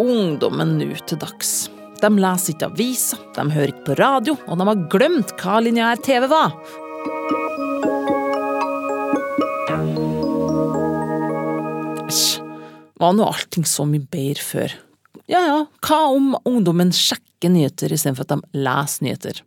ungdommen 0.00 0.76
nå 0.78 0.90
til 1.08 1.20
dags? 1.22 1.68
De 2.02 2.10
leser 2.10 2.54
ikke 2.54 2.68
aviser, 2.68 3.20
de 3.36 3.44
hører 3.54 3.72
ikke 3.72 3.86
på 3.86 3.98
radio, 4.00 4.34
og 4.46 4.58
de 4.60 4.66
har 4.68 4.82
glemt 4.92 5.34
hva 5.40 5.60
lineær 5.64 6.00
TV 6.04 6.26
var. 6.28 6.52
Æsj, 12.04 12.42
var 13.00 13.16
nå 13.16 13.28
allting 13.30 13.64
så 13.68 13.86
mye 13.88 14.04
bedre 14.04 14.44
før? 14.44 14.76
Ja 15.30 15.40
ja, 15.46 15.58
hva 15.86 16.00
om 16.12 16.34
ungdommen 16.44 16.92
sjekker 16.92 17.52
nyheter 17.52 17.94
istedenfor 17.94 18.26
at 18.26 18.34
de 18.34 18.62
leser 18.66 19.06
nyheter? 19.06 19.40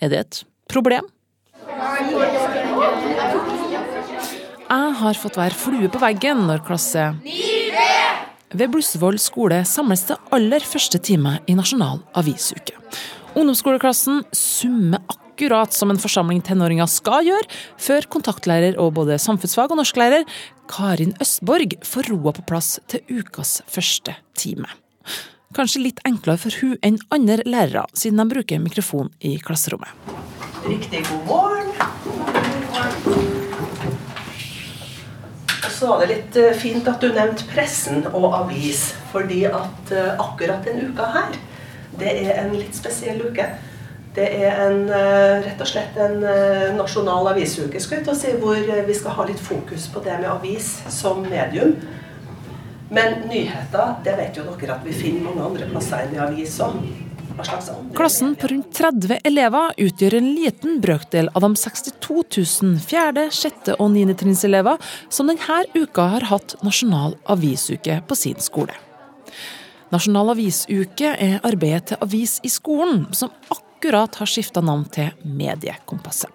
Er 0.00 0.10
det 0.10 0.24
et 0.24 0.42
problem? 0.72 1.06
Jeg 4.70 4.92
har 5.00 5.18
fått 5.18 5.38
være 5.38 5.56
flue 5.58 5.88
på 5.90 5.98
veggen 6.02 6.44
når 6.46 6.62
klasse 6.66 7.10
ved 8.54 8.70
Blussvoll 8.72 9.18
skole 9.22 9.62
samles 9.68 10.06
det 10.08 10.18
aller 10.34 10.64
første 10.66 10.98
time 11.02 11.36
i 11.46 11.56
Nasjonal 11.58 12.02
avisuke. 12.18 12.74
Ungdomsskoleklassen 13.38 14.24
summer 14.34 15.02
akkurat 15.06 15.72
som 15.72 15.92
en 15.92 16.00
forsamling 16.02 16.42
tenåringer 16.44 16.88
skal 16.90 17.24
gjøre, 17.28 17.46
før 17.80 18.08
kontaktlærer 18.12 18.78
og 18.82 18.96
både 18.98 19.20
samfunnsfag 19.22 19.70
og 19.70 19.80
norsklærer 19.80 20.26
Karin 20.70 21.14
Østborg 21.22 21.78
får 21.86 22.10
roa 22.10 22.34
på 22.36 22.44
plass 22.50 22.78
til 22.90 23.00
ukas 23.08 23.60
første 23.70 24.16
time. 24.38 24.68
Kanskje 25.56 25.82
litt 25.82 26.02
enklere 26.06 26.38
for 26.38 26.54
hun 26.60 26.76
enn 26.86 27.00
andre 27.10 27.40
lærere, 27.46 27.86
siden 27.94 28.20
de 28.20 28.28
bruker 28.34 28.62
mikrofon 28.62 29.10
i 29.18 29.36
klasserommet. 29.42 29.90
Riktig 30.66 31.06
god 31.08 31.24
morgen. 31.26 31.66
Og 35.60 35.69
så 35.80 35.86
var 35.86 36.02
det 36.02 36.10
litt 36.10 36.36
eh, 36.36 36.52
fint 36.56 36.88
at 36.90 37.00
du 37.00 37.08
nevnte 37.08 37.46
pressen 37.48 38.04
og 38.10 38.34
avis, 38.42 38.90
fordi 39.14 39.46
at 39.48 39.92
eh, 39.96 40.12
akkurat 40.20 40.66
denne 40.66 40.90
uka 40.90 41.06
her, 41.14 41.38
det 42.00 42.12
er 42.26 42.42
en 42.42 42.52
litt 42.52 42.76
spesiell 42.76 43.22
uke. 43.24 43.46
Det 44.14 44.26
er 44.42 44.60
en, 44.66 44.82
eh, 44.92 45.38
rett 45.46 45.62
og 45.62 45.70
slett 45.70 45.96
en 46.02 46.20
nasjonal 46.76 47.30
avisuke, 47.32 47.80
si, 47.80 48.34
hvor 48.42 48.60
vi 48.86 48.98
skal 48.98 49.16
ha 49.16 49.26
litt 49.28 49.40
fokus 49.40 49.88
på 49.88 50.04
det 50.04 50.18
med 50.20 50.28
avis 50.28 50.68
som 50.92 51.22
medium. 51.24 51.78
Men 52.90 53.22
nyheter, 53.30 53.94
det 54.04 54.18
vet 54.18 54.36
jo 54.36 54.44
dere 54.50 54.76
at 54.76 54.84
vi 54.84 54.92
finner 54.92 55.30
mange 55.30 55.46
andre 55.46 55.70
plasser 55.70 56.04
enn 56.04 56.16
i 56.16 56.20
avis 56.20 56.58
òg. 56.60 56.82
Klassen 57.96 58.34
på 58.36 58.46
rundt 58.50 58.74
30 58.76 59.20
elever 59.24 59.72
utgjør 59.80 60.16
en 60.18 60.28
liten 60.34 60.80
brøkdel 60.82 61.30
av 61.34 61.44
de 61.44 61.50
62 61.56 62.18
000 62.62 62.76
fjerde, 62.84 63.26
sjette 63.34 63.76
og 63.78 63.92
niendetrinnselever 63.94 64.80
som 65.08 65.30
denne 65.30 65.62
uka 65.74 66.08
har 66.14 66.28
hatt 66.30 66.56
nasjonal 66.66 67.16
avisuke 67.30 68.00
på 68.06 68.18
sin 68.18 68.40
skole. 68.42 68.76
Nasjonal 69.90 70.34
avisuke 70.36 71.14
er 71.16 71.40
arbeidet 71.46 71.90
til 71.90 72.04
Avis 72.04 72.36
i 72.46 72.50
skolen, 72.52 73.08
som 73.16 73.32
akkurat 73.50 74.20
har 74.20 74.30
skifta 74.30 74.62
navn 74.62 74.84
til 74.92 75.10
Mediekompasset. 75.24 76.30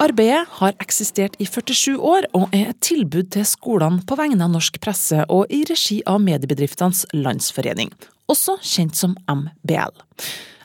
Arbeidet 0.00 0.46
har 0.58 0.74
eksistert 0.82 1.36
i 1.40 1.46
47 1.48 1.98
år, 1.98 2.28
og 2.36 2.52
er 2.56 2.72
et 2.72 2.80
tilbud 2.84 3.30
til 3.34 3.46
skolene 3.48 4.04
på 4.06 4.16
vegne 4.20 4.44
av 4.44 4.52
norsk 4.52 4.80
presse 4.82 5.24
og 5.28 5.52
i 5.52 5.62
regi 5.68 6.00
av 6.08 6.20
Mediebedriftenes 6.24 7.06
Landsforening, 7.12 7.92
også 8.30 8.58
kjent 8.62 8.98
som 8.98 9.16
MBL. 9.28 10.02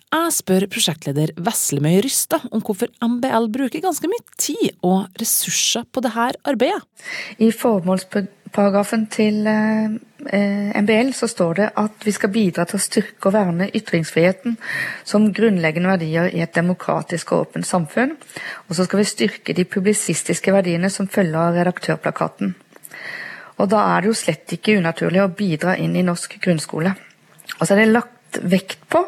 Jeg 0.10 0.34
spør 0.34 0.64
prosjektleder 0.74 1.36
Veslemøy 1.46 2.00
Rystad 2.02 2.48
om 2.50 2.64
hvorfor 2.66 2.90
MBL 3.06 3.46
bruker 3.54 3.84
ganske 3.84 4.10
mye 4.10 4.24
tid 4.42 4.72
og 4.82 5.20
ressurser 5.22 5.84
på 5.86 6.02
dette 6.02 6.32
arbeidet. 6.50 6.82
I 7.38 7.52
formålsparagrafen 7.54 9.04
til 9.14 9.46
eh, 9.46 10.80
MBL 10.82 11.12
så 11.14 11.30
står 11.30 11.60
det 11.60 11.68
at 11.78 12.08
vi 12.08 12.14
skal 12.16 12.34
bidra 12.34 12.66
til 12.66 12.80
å 12.80 12.82
styrke 12.82 13.30
og 13.30 13.36
verne 13.36 13.68
ytringsfriheten 13.70 14.58
som 15.06 15.28
grunnleggende 15.30 15.92
verdier 15.94 16.32
i 16.34 16.42
et 16.42 16.58
demokratisk 16.58 17.36
og 17.36 17.44
åpent 17.46 17.70
samfunn. 17.70 18.16
Og 18.66 18.80
så 18.80 18.88
skal 18.88 19.04
vi 19.04 19.12
styrke 19.12 19.54
de 19.54 19.68
publisistiske 19.70 20.56
verdiene 20.56 20.90
som 20.90 21.06
følger 21.06 21.38
av 21.38 21.60
redaktørplakaten. 21.60 22.56
Og 23.62 23.70
da 23.70 23.86
er 23.92 24.02
det 24.02 24.10
jo 24.10 24.18
slett 24.18 24.58
ikke 24.58 24.80
unaturlig 24.82 25.22
å 25.22 25.30
bidra 25.30 25.78
inn 25.78 25.94
i 26.00 26.06
norsk 26.08 26.40
grunnskole. 26.42 26.96
Og 27.60 27.68
så 27.68 27.76
er 27.76 27.84
det 27.84 27.92
lagt 27.94 28.40
vekt 28.50 28.84
på 28.90 29.02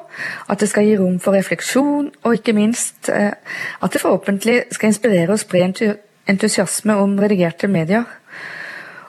at 0.50 0.62
det 0.62 0.70
skal 0.70 0.88
gi 0.88 0.96
rom 1.00 1.20
for 1.22 1.36
refleksjon, 1.38 2.10
og 2.24 2.38
ikke 2.38 2.56
minst 2.58 3.10
eh, 3.14 3.34
at 3.82 3.94
det 3.94 4.02
forhåpentlig 4.02 4.64
skal 4.72 4.92
inspirere 4.92 5.36
og 5.36 5.42
spre 5.42 5.64
entusiasme 6.30 6.98
om 6.98 7.18
redigerte 7.20 7.70
medier. 7.72 8.04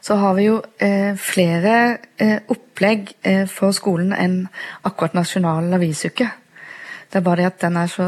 Så 0.02 0.18
har 0.18 0.34
vi 0.34 0.48
jo 0.48 0.60
eh, 0.82 1.14
flere 1.16 1.98
eh, 2.18 2.38
opplegg 2.50 3.14
for 3.50 3.74
skolen 3.76 4.14
enn 4.18 4.40
akkurat 4.82 5.14
Nasjonal 5.14 5.70
avisuke. 5.76 6.26
Det 7.12 7.20
er 7.20 7.26
bare 7.26 7.42
det 7.42 7.50
at 7.52 7.60
den 7.62 7.76
er 7.76 7.90
så 7.92 8.06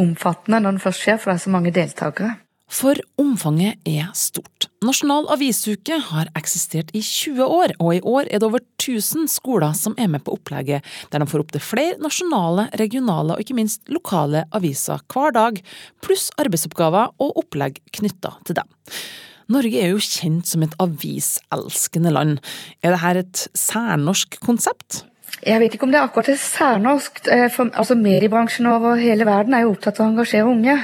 omfattende 0.00 0.62
når 0.64 0.70
den 0.70 0.80
først 0.80 1.04
skjer, 1.04 1.18
for 1.20 1.30
det 1.30 1.36
er 1.36 1.44
så 1.44 1.52
mange 1.52 1.74
deltakere. 1.74 2.32
For 2.70 2.96
omfanget 3.20 3.80
er 3.86 4.08
stort. 4.16 4.68
Nasjonal 4.84 5.28
avisuke 5.32 5.98
har 6.08 6.30
eksistert 6.38 6.90
i 6.96 7.02
20 7.04 7.44
år, 7.44 7.74
og 7.78 7.90
i 7.94 8.00
år 8.00 8.30
er 8.30 8.40
det 8.40 8.48
over 8.48 8.62
1000 8.80 9.28
skoler 9.30 9.76
som 9.76 9.94
er 10.00 10.08
med 10.10 10.24
på 10.24 10.34
opplegget, 10.34 10.84
der 11.12 11.20
de 11.20 11.28
får 11.28 11.44
opptil 11.44 11.62
flere 11.62 11.98
nasjonale, 12.02 12.66
regionale 12.80 13.36
og 13.36 13.44
ikke 13.44 13.58
minst 13.60 13.84
lokale 13.92 14.46
aviser 14.56 15.04
hver 15.12 15.36
dag, 15.36 15.60
pluss 16.04 16.30
arbeidsoppgaver 16.40 17.12
og 17.20 17.38
opplegg 17.44 17.82
knytta 17.94 18.36
til 18.48 18.58
dem. 18.58 18.68
Norge 19.52 19.76
er 19.76 19.92
jo 19.92 20.00
kjent 20.00 20.48
som 20.48 20.64
et 20.64 20.76
aviselskende 20.80 22.14
land. 22.16 22.38
Er 22.80 22.96
dette 22.96 23.20
et 23.20 23.60
særnorsk 23.60 24.40
konsept? 24.44 25.04
Jeg 25.42 25.60
vet 25.60 25.74
ikke 25.74 25.84
om 25.88 25.92
det 25.92 25.98
er 25.98 26.06
akkurat 26.06 26.30
det 26.30 26.38
særnorsk. 26.40 27.18
Eh, 27.32 27.48
for, 27.52 27.70
altså 27.74 27.96
Mediebransjen 27.98 28.68
over 28.70 29.00
hele 29.00 29.26
verden 29.26 29.56
er 29.56 29.64
jo 29.64 29.72
opptatt 29.74 29.98
av 29.98 30.06
å 30.06 30.12
engasjere 30.12 30.48
unge. 30.48 30.76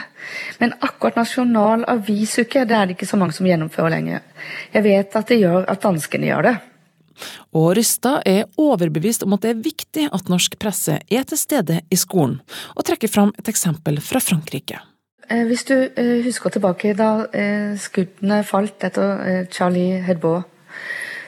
Men 0.61 0.75
akkurat 0.85 1.21
nasjonal 1.21 1.87
avisuke 1.89 2.67
det 2.69 2.77
er 2.77 2.89
det 2.89 2.99
ikke 2.99 3.09
så 3.09 3.21
mange 3.21 3.37
som 3.37 3.49
gjennomfører 3.49 3.95
lenger. 3.95 4.27
Jeg 4.75 4.85
vet 4.85 5.17
at 5.17 5.33
det 5.33 5.41
gjør 5.41 5.65
at 5.71 5.83
danskene 5.85 6.29
gjør 6.29 6.51
det. 6.51 6.55
Og 7.57 7.73
Rystad 7.77 8.23
er 8.29 8.47
overbevist 8.61 9.25
om 9.27 9.37
at 9.37 9.45
det 9.45 9.55
er 9.55 9.65
viktig 9.65 10.07
at 10.13 10.31
norsk 10.33 10.57
presse 10.61 10.99
er 10.99 11.27
til 11.29 11.41
stede 11.41 11.83
i 11.93 11.99
skolen, 12.01 12.39
og 12.77 12.87
trekker 12.89 13.13
fram 13.13 13.35
et 13.39 13.51
eksempel 13.53 14.01
fra 14.05 14.23
Frankrike. 14.25 14.81
Eh, 15.29 15.45
hvis 15.49 15.67
du 15.69 15.77
eh, 15.77 16.21
husker 16.25 16.53
tilbake 16.53 16.95
da 16.99 17.13
skuddene 17.81 18.41
falt 18.49 18.89
etter 18.89 19.45
Charlie 19.53 20.01
Hebdo, 20.05 20.41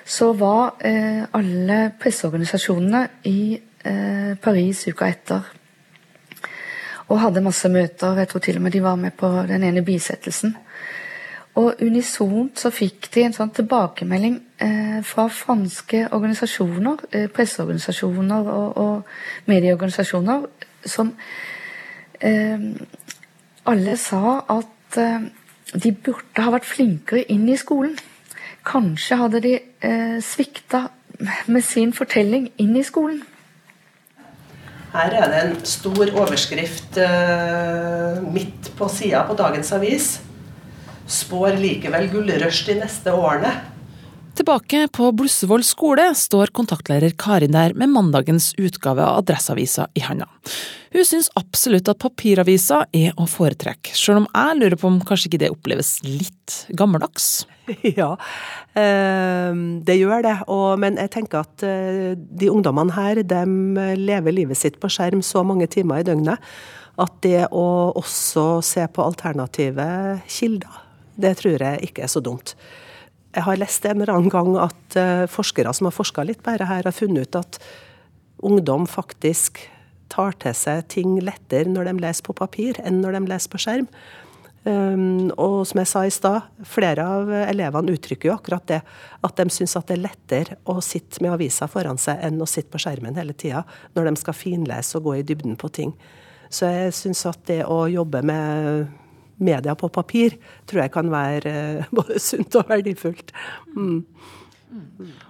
så 0.04 0.32
var 0.34 0.78
eh, 0.84 1.22
alle 1.32 1.92
presseorganisasjonene 2.00 3.02
i 3.28 3.54
eh, 3.56 4.32
Paris 4.42 4.86
uka 4.88 5.08
etter. 5.08 5.52
Og 7.08 7.20
hadde 7.20 7.44
masse 7.44 7.68
møter. 7.68 8.18
Jeg 8.22 8.28
tror 8.30 8.42
til 8.44 8.58
og 8.58 8.66
med 8.66 8.74
de 8.74 8.82
var 8.82 8.96
med 8.96 9.14
på 9.18 9.28
den 9.48 9.64
ene 9.68 9.84
bisettelsen. 9.84 10.56
Og 11.60 11.82
unisont 11.84 12.56
så 12.58 12.70
fikk 12.72 13.10
de 13.12 13.26
en 13.26 13.34
sånn 13.36 13.52
tilbakemelding 13.52 14.38
eh, 14.64 15.00
fra 15.04 15.26
franske 15.28 16.06
organisasjoner, 16.16 17.02
eh, 17.12 17.26
presseorganisasjoner 17.28 18.48
og, 18.54 18.78
og 18.80 19.50
medieorganisasjoner, 19.52 20.46
som 20.88 21.12
eh, 22.24 22.64
alle 23.68 23.98
sa 24.00 24.38
at 24.56 24.98
eh, 25.02 25.28
de 25.72 25.92
burde 25.92 26.46
ha 26.46 26.54
vært 26.56 26.68
flinkere 26.68 27.26
inn 27.32 27.44
i 27.52 27.58
skolen. 27.60 27.98
Kanskje 28.66 29.18
hadde 29.18 29.42
de 29.42 29.54
eh, 29.58 30.18
svikta 30.22 30.86
med 31.50 31.64
sin 31.64 31.92
fortelling 31.94 32.50
inn 32.62 32.76
i 32.78 32.84
skolen. 32.86 33.22
Her 34.92 35.14
er 35.16 35.30
det 35.32 35.40
en 35.40 35.54
stor 35.64 36.10
overskrift 36.20 36.98
eh, 37.00 38.20
midt 38.34 38.72
på 38.76 38.88
sida 38.92 39.22
på 39.28 39.36
dagens 39.38 39.72
avis. 39.72 40.08
Spår 41.08 41.56
likevel 41.60 42.10
gullrush 42.12 42.66
de 42.68 42.76
neste 42.82 43.14
årene. 43.16 43.54
Tilbake 44.32 44.86
på 44.88 45.10
Blussevoll 45.12 45.60
skole 45.64 46.06
står 46.16 46.54
kontaktlærer 46.56 47.12
Karin 47.20 47.52
der 47.52 47.74
med 47.76 47.90
mandagens 47.92 48.54
utgave 48.56 49.04
av 49.04 49.18
Adresseavisa 49.20 49.90
i 49.92 50.00
handa. 50.06 50.24
Hun 50.92 51.04
syns 51.04 51.28
absolutt 51.36 51.90
at 51.92 52.00
papiravisa 52.00 52.82
er 52.96 53.12
å 53.20 53.26
foretrekke, 53.28 53.92
sjøl 53.96 54.22
om 54.22 54.28
jeg 54.30 54.58
lurer 54.58 54.76
på 54.80 54.88
om 54.88 54.96
kanskje 55.04 55.28
ikke 55.28 55.40
det 55.42 55.50
oppleves 55.52 55.98
litt 56.06 56.62
gammeldags? 56.78 57.44
Ja, 58.00 58.16
eh, 58.74 59.52
det 59.86 59.94
gjør 59.94 60.24
det. 60.24 60.34
men 60.82 60.96
jeg 60.98 61.12
tenker 61.14 61.44
at 61.44 61.62
eh, 61.62 62.16
de 62.16 62.48
ungdommene 62.50 62.92
her, 62.96 63.22
de 63.22 63.42
lever 64.00 64.32
livet 64.32 64.58
sitt 64.58 64.80
på 64.80 64.90
skjerm 64.90 65.22
så 65.22 65.44
mange 65.44 65.68
timer 65.70 66.00
i 66.00 66.06
døgnet 66.08 66.40
at 67.00 67.12
det 67.22 67.46
å 67.52 67.92
også 67.96 68.62
se 68.64 68.86
på 68.88 69.04
alternative 69.04 69.86
kilder, 70.26 70.80
det 71.16 71.36
tror 71.40 71.62
jeg 71.68 71.88
ikke 71.88 72.04
er 72.04 72.12
så 72.12 72.20
dumt. 72.24 72.56
Jeg 73.32 73.46
har 73.46 73.60
lest 73.60 73.86
en 73.88 74.00
eller 74.00 74.12
annen 74.12 74.32
gang 74.32 74.56
at 74.60 74.96
eh, 75.00 75.24
forskere 75.30 75.72
som 75.72 75.88
har 75.88 75.96
forska 75.96 76.24
litt 76.28 76.42
bare 76.44 76.68
her, 76.68 76.84
har 76.84 76.96
funnet 76.96 77.28
ut 77.28 77.38
at 77.40 77.60
ungdom 78.44 78.84
faktisk 78.90 79.62
tar 80.12 80.36
til 80.42 80.52
seg 80.56 80.84
ting 80.92 81.14
lettere 81.24 81.70
når 81.70 81.88
de 81.88 82.02
leser 82.02 82.26
på 82.26 82.36
papir, 82.36 82.76
enn 82.84 83.00
når 83.00 83.16
de 83.16 83.30
leser 83.30 83.52
på 83.52 83.60
skjerm. 83.62 83.88
Um, 84.62 85.32
og 85.42 85.64
som 85.66 85.80
jeg 85.80 85.90
sa 85.90 86.04
i 86.06 86.12
stad, 86.14 86.44
flere 86.70 87.02
av 87.02 87.30
elevene 87.48 87.96
uttrykker 87.96 88.28
jo 88.28 88.36
akkurat 88.36 88.66
det. 88.70 88.80
At 89.26 89.40
de 89.40 89.48
syns 89.50 89.74
at 89.78 89.88
det 89.88 89.96
er 89.96 90.04
lettere 90.04 90.58
å 90.70 90.76
sitte 90.84 91.24
med 91.24 91.34
avisa 91.34 91.66
foran 91.70 91.98
seg 91.98 92.22
enn 92.22 92.38
å 92.42 92.46
sitte 92.50 92.70
på 92.74 92.82
skjermen 92.84 93.18
hele 93.18 93.34
tida, 93.34 93.64
når 93.96 94.10
de 94.10 94.16
skal 94.20 94.38
finlese 94.38 94.98
og 94.98 95.08
gå 95.08 95.16
i 95.18 95.24
dybden 95.26 95.58
på 95.58 95.72
ting. 95.72 95.96
Så 96.52 96.68
jeg 96.68 96.94
syns 96.94 97.24
at 97.26 97.42
det 97.48 97.62
å 97.64 97.86
jobbe 97.90 98.20
med 98.28 98.92
media 99.38 99.74
på 99.78 99.90
papir, 99.92 100.36
tror 100.66 100.84
jeg 100.84 100.94
kan 100.94 101.10
være 101.12 101.54
både 101.96 102.20
sunt 102.22 102.56
og 102.60 102.70
verdifullt. 102.70 103.34
Mm. 103.76 104.02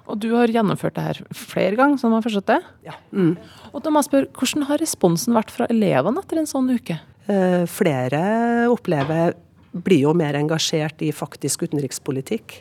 Og 0.06 0.18
du 0.22 0.28
har 0.36 0.50
gjennomført 0.52 0.94
det 0.98 1.06
her 1.06 1.22
flere 1.34 1.78
ganger, 1.78 1.98
sånn 1.98 2.14
har 2.14 2.24
forstått 2.24 2.50
det? 2.50 2.60
Ja. 2.86 2.98
Mm. 3.10 3.34
Og 3.72 3.82
da 3.82 3.90
må 3.90 4.02
jeg 4.02 4.10
spørre, 4.10 4.34
Hvordan 4.38 4.68
har 4.68 4.82
responsen 4.82 5.34
vært 5.34 5.54
fra 5.54 5.66
elevene 5.72 6.22
etter 6.22 6.42
en 6.42 6.50
sånn 6.50 6.70
uke? 6.70 6.98
Eh, 7.30 7.64
flere 7.70 8.22
opplever 8.70 9.34
blir 9.72 10.04
jo 10.06 10.12
mer 10.14 10.36
engasjert 10.38 11.02
i 11.02 11.10
faktisk 11.16 11.64
utenrikspolitikk. 11.66 12.60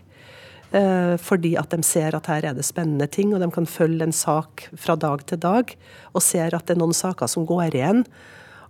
Eh, 0.72 1.16
fordi 1.20 1.58
at 1.60 1.74
de 1.74 1.84
ser 1.84 2.16
at 2.16 2.30
her 2.32 2.46
er 2.48 2.56
det 2.56 2.64
spennende 2.64 3.08
ting, 3.12 3.34
og 3.36 3.42
de 3.44 3.50
kan 3.52 3.68
følge 3.68 4.08
en 4.08 4.16
sak 4.16 4.70
fra 4.80 4.96
dag 4.96 5.26
til 5.28 5.42
dag. 5.44 5.74
Og 6.16 6.24
ser 6.24 6.56
at 6.56 6.66
det 6.68 6.78
er 6.78 6.82
noen 6.82 6.96
saker 6.96 7.28
som 7.28 7.48
går 7.50 7.76
igjen. 7.76 8.06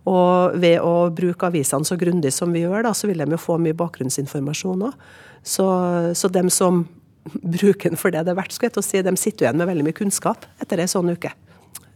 Og 0.10 0.58
ved 0.62 0.80
å 0.82 1.12
bruke 1.14 1.52
avisene 1.52 1.86
så 1.86 1.98
grundig 2.00 2.32
som 2.34 2.54
vi 2.54 2.64
gjør, 2.64 2.88
da, 2.88 2.96
så 2.98 3.10
vil 3.10 3.22
de 3.22 3.30
jo 3.36 3.42
få 3.42 3.60
mye 3.62 3.78
bakgrunnsinformasjon 3.78 4.88
òg. 4.90 5.06
Så, 5.44 5.68
så 6.18 6.30
dem 6.34 6.50
som 6.54 6.86
bruker 7.60 7.92
den 7.92 8.02
for 8.02 8.14
det 8.14 8.26
det 8.26 8.34
er 8.34 8.42
verdt, 8.42 8.56
skal 8.58 8.72
jeg 8.72 8.86
si, 8.88 9.06
de 9.06 9.16
sitter 9.20 9.48
igjen 9.48 9.62
med 9.62 9.70
veldig 9.70 9.88
mye 9.90 9.98
kunnskap 9.98 10.48
etter 10.62 10.82
ei 10.82 10.90
sånn 10.90 11.14
uke. 11.14 11.34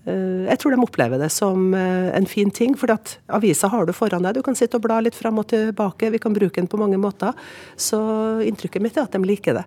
Eh, 0.06 0.46
jeg 0.52 0.62
tror 0.62 0.76
de 0.76 0.82
opplever 0.86 1.22
det 1.22 1.32
som 1.34 1.74
eh, 1.74 2.12
en 2.14 2.28
fin 2.30 2.52
ting, 2.54 2.76
for 2.78 2.94
avisa 2.94 3.70
har 3.74 3.88
du 3.88 3.94
foran 3.96 4.26
deg. 4.26 4.38
Du 4.38 4.46
kan 4.46 4.58
sitte 4.58 4.78
og 4.78 4.86
bla 4.86 5.02
litt 5.02 5.18
fram 5.18 5.42
og 5.42 5.50
tilbake, 5.50 6.12
vi 6.14 6.22
kan 6.22 6.36
bruke 6.36 6.62
den 6.62 6.70
på 6.70 6.80
mange 6.82 7.00
måter. 7.02 7.34
Så 7.78 8.00
inntrykket 8.46 8.86
mitt 8.86 9.00
er 9.00 9.08
at 9.08 9.18
de 9.18 9.26
liker 9.26 9.62
det. 9.62 9.66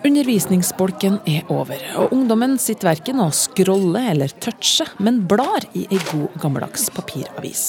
Undervisningsbolken 0.00 1.18
er 1.28 1.50
over, 1.52 1.80
og 2.00 2.14
ungdommen 2.16 2.54
sitter 2.62 2.88
verken 2.88 3.18
og 3.20 3.34
scroller 3.36 4.06
eller 4.14 4.32
toucher, 4.40 4.88
men 4.96 5.18
blar 5.28 5.66
i 5.76 5.82
ei 5.92 5.98
god 6.08 6.38
gammeldags 6.40 6.86
papiravis. 6.94 7.66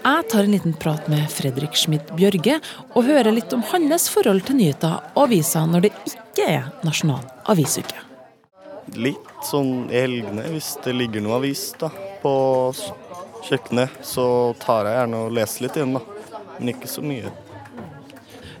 Jeg 0.00 0.24
tar 0.32 0.46
en 0.48 0.54
liten 0.56 0.74
prat 0.74 1.06
med 1.12 1.28
Fredrik 1.30 1.76
Schmidt 1.78 2.10
Bjørge, 2.18 2.56
og 2.96 3.06
hører 3.06 3.30
litt 3.36 3.54
om 3.54 3.62
hans 3.70 4.08
forhold 4.10 4.42
til 4.48 4.58
nyheter 4.58 5.12
og 5.12 5.28
aviser 5.28 5.68
når 5.70 5.84
det 5.86 5.92
ikke 6.10 6.48
er 6.56 6.66
nasjonal 6.82 7.22
avisuke. 7.52 8.02
Litt 8.98 9.30
sånn 9.46 9.86
i 9.92 10.00
helgene, 10.00 10.48
hvis 10.50 10.72
det 10.82 10.96
ligger 10.96 11.22
noe 11.22 11.38
avis 11.38 11.68
da, 11.78 11.92
på 12.24 12.32
kjøkkenet, 13.46 14.00
så 14.02 14.26
tar 14.58 14.90
jeg 14.90 14.98
gjerne 14.98 15.22
og 15.22 15.38
leser 15.38 15.68
litt 15.68 15.78
igjen, 15.78 15.94
da. 16.00 16.02
Men 16.58 16.74
ikke 16.74 16.90
så 16.90 17.06
mye. 17.06 17.30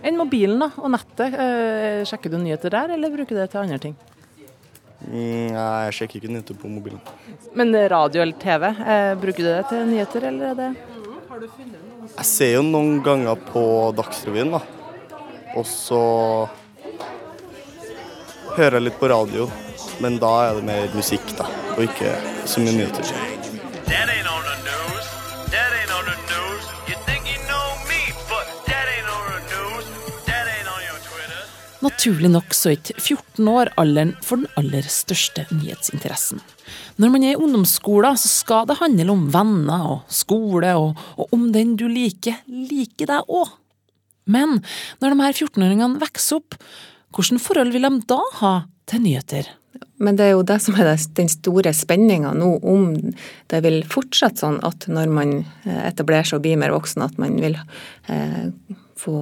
Enn 0.02 0.16
mobilen 0.16 0.62
da, 0.62 0.70
og 0.80 0.92
nettet, 0.94 1.34
eh, 1.34 2.00
sjekker 2.08 2.32
du 2.32 2.38
nyheter 2.40 2.72
der, 2.72 2.94
eller 2.96 3.12
bruker 3.12 3.36
du 3.36 3.40
det 3.40 3.50
til 3.52 3.62
andre 3.62 3.78
ting? 3.82 3.96
Mm, 5.04 5.52
nei, 5.54 5.68
jeg 5.88 5.96
sjekker 5.98 6.20
ikke 6.20 6.32
nyheter 6.32 6.58
på 6.60 6.70
mobilen. 6.72 7.00
Men 7.56 7.74
radio 7.92 8.22
eller 8.22 8.38
TV, 8.40 8.68
eh, 8.70 9.14
bruker 9.20 9.44
du 9.44 9.50
det 9.50 9.64
til 9.68 9.86
nyheter, 9.90 10.28
eller 10.32 10.50
er 10.50 10.60
det 10.60 10.70
Jeg 12.16 12.26
ser 12.26 12.54
jo 12.56 12.62
noen 12.66 13.02
ganger 13.04 13.36
på 13.36 13.64
Dagsrevyen, 13.96 14.50
da. 14.56 14.62
Og 15.56 15.66
så 15.66 16.02
hører 18.56 18.78
jeg 18.78 18.88
litt 18.88 18.98
på 19.00 19.10
radio 19.10 19.48
men 20.00 20.18
da 20.18 20.30
er 20.48 20.54
det 20.58 20.64
mer 20.64 20.96
musikk, 20.96 21.34
da, 21.36 21.48
og 21.76 21.84
ikke 21.84 22.14
så 22.48 22.64
mye 22.64 22.78
nyheter. 22.78 23.29
Naturlig 31.80 32.28
nok 32.28 32.52
så 32.52 32.70
er 32.70 32.76
ikke 32.76 33.00
14 33.00 33.48
år 33.48 33.70
alderen 33.80 34.12
for 34.24 34.42
den 34.42 34.50
aller 34.60 34.84
største 34.92 35.46
nyhetsinteressen. 35.48 36.42
Når 37.00 37.12
man 37.14 37.24
er 37.24 37.32
i 37.32 37.40
ungdomsskolen, 37.40 38.18
så 38.20 38.28
skal 38.28 38.66
det 38.68 38.76
handle 38.82 39.14
om 39.14 39.22
venner 39.32 39.86
og 39.94 40.12
skole, 40.12 40.74
og, 40.76 40.98
og 41.16 41.32
om 41.32 41.48
den 41.54 41.76
du 41.80 41.86
liker, 41.88 42.42
liker 42.46 43.08
deg 43.08 43.32
òg. 43.32 43.54
Men 44.30 44.60
når 45.00 45.14
de 45.14 45.24
her 45.24 45.38
14-åringene 45.38 46.02
vokser 46.02 46.42
opp, 46.42 46.58
hvilket 47.16 47.42
forhold 47.42 47.72
vil 47.74 47.88
de 47.88 48.04
da 48.12 48.20
ha 48.42 48.52
til 48.90 49.02
nyheter? 49.06 49.48
Men 50.00 50.16
det 50.16 50.26
er 50.26 50.34
jo 50.34 50.44
det 50.46 50.58
som 50.64 50.76
er 50.80 50.92
den 51.16 51.28
store 51.32 51.72
spenninga 51.76 52.32
nå, 52.36 52.50
om 52.60 52.92
det 53.52 53.60
vil 53.64 53.80
fortsette 53.88 54.44
sånn 54.44 54.58
at 54.66 54.86
når 54.88 55.12
man 55.12 55.34
eh, 55.40 55.82
etablerer 55.90 56.28
seg 56.28 56.40
og 56.40 56.44
blir 56.44 56.60
mer 56.60 56.72
voksen, 56.74 57.04
at 57.04 57.20
man 57.20 57.36
vil 57.40 57.56
eh, 58.08 58.48
få 59.00 59.16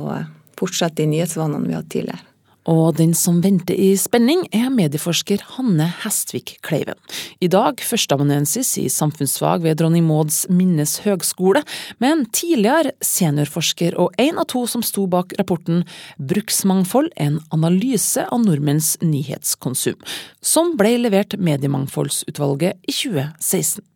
fortsette 0.59 1.03
de 1.03 1.09
nyhetsvanene 1.13 1.67
vi 1.67 1.77
hadde 1.77 1.95
tidligere. 1.95 2.28
Og 2.69 2.99
den 2.99 3.15
som 3.17 3.39
venter 3.41 3.79
i 3.81 3.95
spenning, 3.97 4.43
er 4.53 4.69
medieforsker 4.73 5.41
Hanne 5.55 5.87
Hestvik 6.03 6.59
Kleiven. 6.67 6.99
I 7.41 7.49
dag 7.49 7.81
førsteamanuensis 7.81 8.75
i 8.83 8.87
samfunnsfag 8.93 9.65
ved 9.65 9.81
Dronning 9.81 10.05
Mauds 10.05 10.43
Minnes 10.53 10.99
høgskole, 11.07 11.63
men 12.03 12.27
tidligere 12.37 12.93
seniorforsker 13.01 13.97
og 13.97 14.13
en 14.21 14.41
av 14.43 14.51
to 14.53 14.67
som 14.69 14.85
sto 14.85 15.07
bak 15.09 15.33
rapporten 15.41 15.87
Bruksmangfold 16.21 17.09
en 17.17 17.41
analyse 17.57 18.27
av 18.29 18.45
nordmenns 18.45 18.97
nyhetskonsum, 19.01 19.97
som 20.45 20.77
ble 20.77 20.99
levert 21.07 21.39
Mediemangfoldsutvalget 21.41 22.77
i 22.85 22.99
2016. 23.01 23.87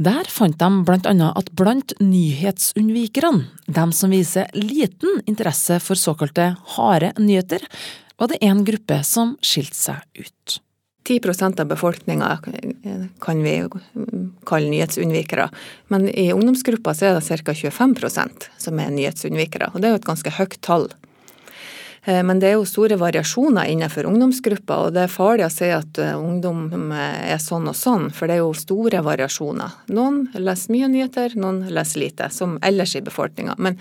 Der 0.00 0.24
fant 0.32 0.56
de 0.56 0.68
blant 0.88 1.04
annet 1.04 1.36
at 1.36 1.50
blant 1.52 1.92
nyhetsunnvikerne, 2.00 3.50
dem 3.68 3.90
som 3.92 4.14
viser 4.14 4.48
liten 4.56 5.20
interesse 5.28 5.76
for 5.84 5.98
såkalte 5.98 6.54
harde 6.76 7.10
nyheter, 7.20 7.66
var 8.16 8.30
det 8.32 8.40
én 8.40 8.62
gruppe 8.64 9.02
som 9.04 9.34
skilte 9.44 9.76
seg 9.76 10.24
ut. 10.24 10.56
10% 11.04 11.60
av 11.60 11.68
befolkninga 11.68 12.30
kan 13.20 13.42
vi 13.44 13.54
kalle 14.48 14.72
nyhetsunnvikere, 14.72 15.50
men 15.92 16.08
i 16.08 16.30
ungdomsgruppa 16.32 16.94
er 17.02 17.18
det 17.18 17.40
ca. 17.44 17.52
25% 17.52 18.48
som 18.56 18.80
er 18.80 18.92
nyhetsunnvikere, 18.94 19.72
og 19.74 19.80
det 19.80 19.90
er 19.90 19.96
jo 19.96 20.00
et 20.00 20.08
ganske 20.08 20.32
høyt 20.38 20.60
tall. 20.64 20.88
Eh, 22.02 22.22
men 22.24 22.40
det 22.40 22.48
er 22.48 22.56
jo 22.56 22.68
store 22.68 22.96
variasjoner 23.00 23.68
innenfor 23.68 24.08
ungdomsgrupper, 24.08 24.86
og 24.86 24.94
det 24.96 25.04
er 25.04 25.12
farlig 25.12 25.46
å 25.46 25.52
si 25.52 25.68
at 25.74 26.00
eh, 26.00 26.16
ungdom 26.16 26.92
eh, 26.96 27.34
er 27.34 27.42
sånn 27.42 27.68
og 27.68 27.76
sånn, 27.76 28.08
for 28.16 28.30
det 28.30 28.38
er 28.38 28.42
jo 28.44 28.54
store 28.56 29.02
variasjoner. 29.04 29.82
Noen 29.92 30.22
leser 30.40 30.74
mye 30.76 30.88
nyheter, 30.92 31.36
noen 31.40 31.66
leser 31.68 32.04
lite, 32.06 32.30
som 32.32 32.56
ellers 32.64 32.96
i 32.96 33.04
befolkninga. 33.04 33.58
Men, 33.58 33.76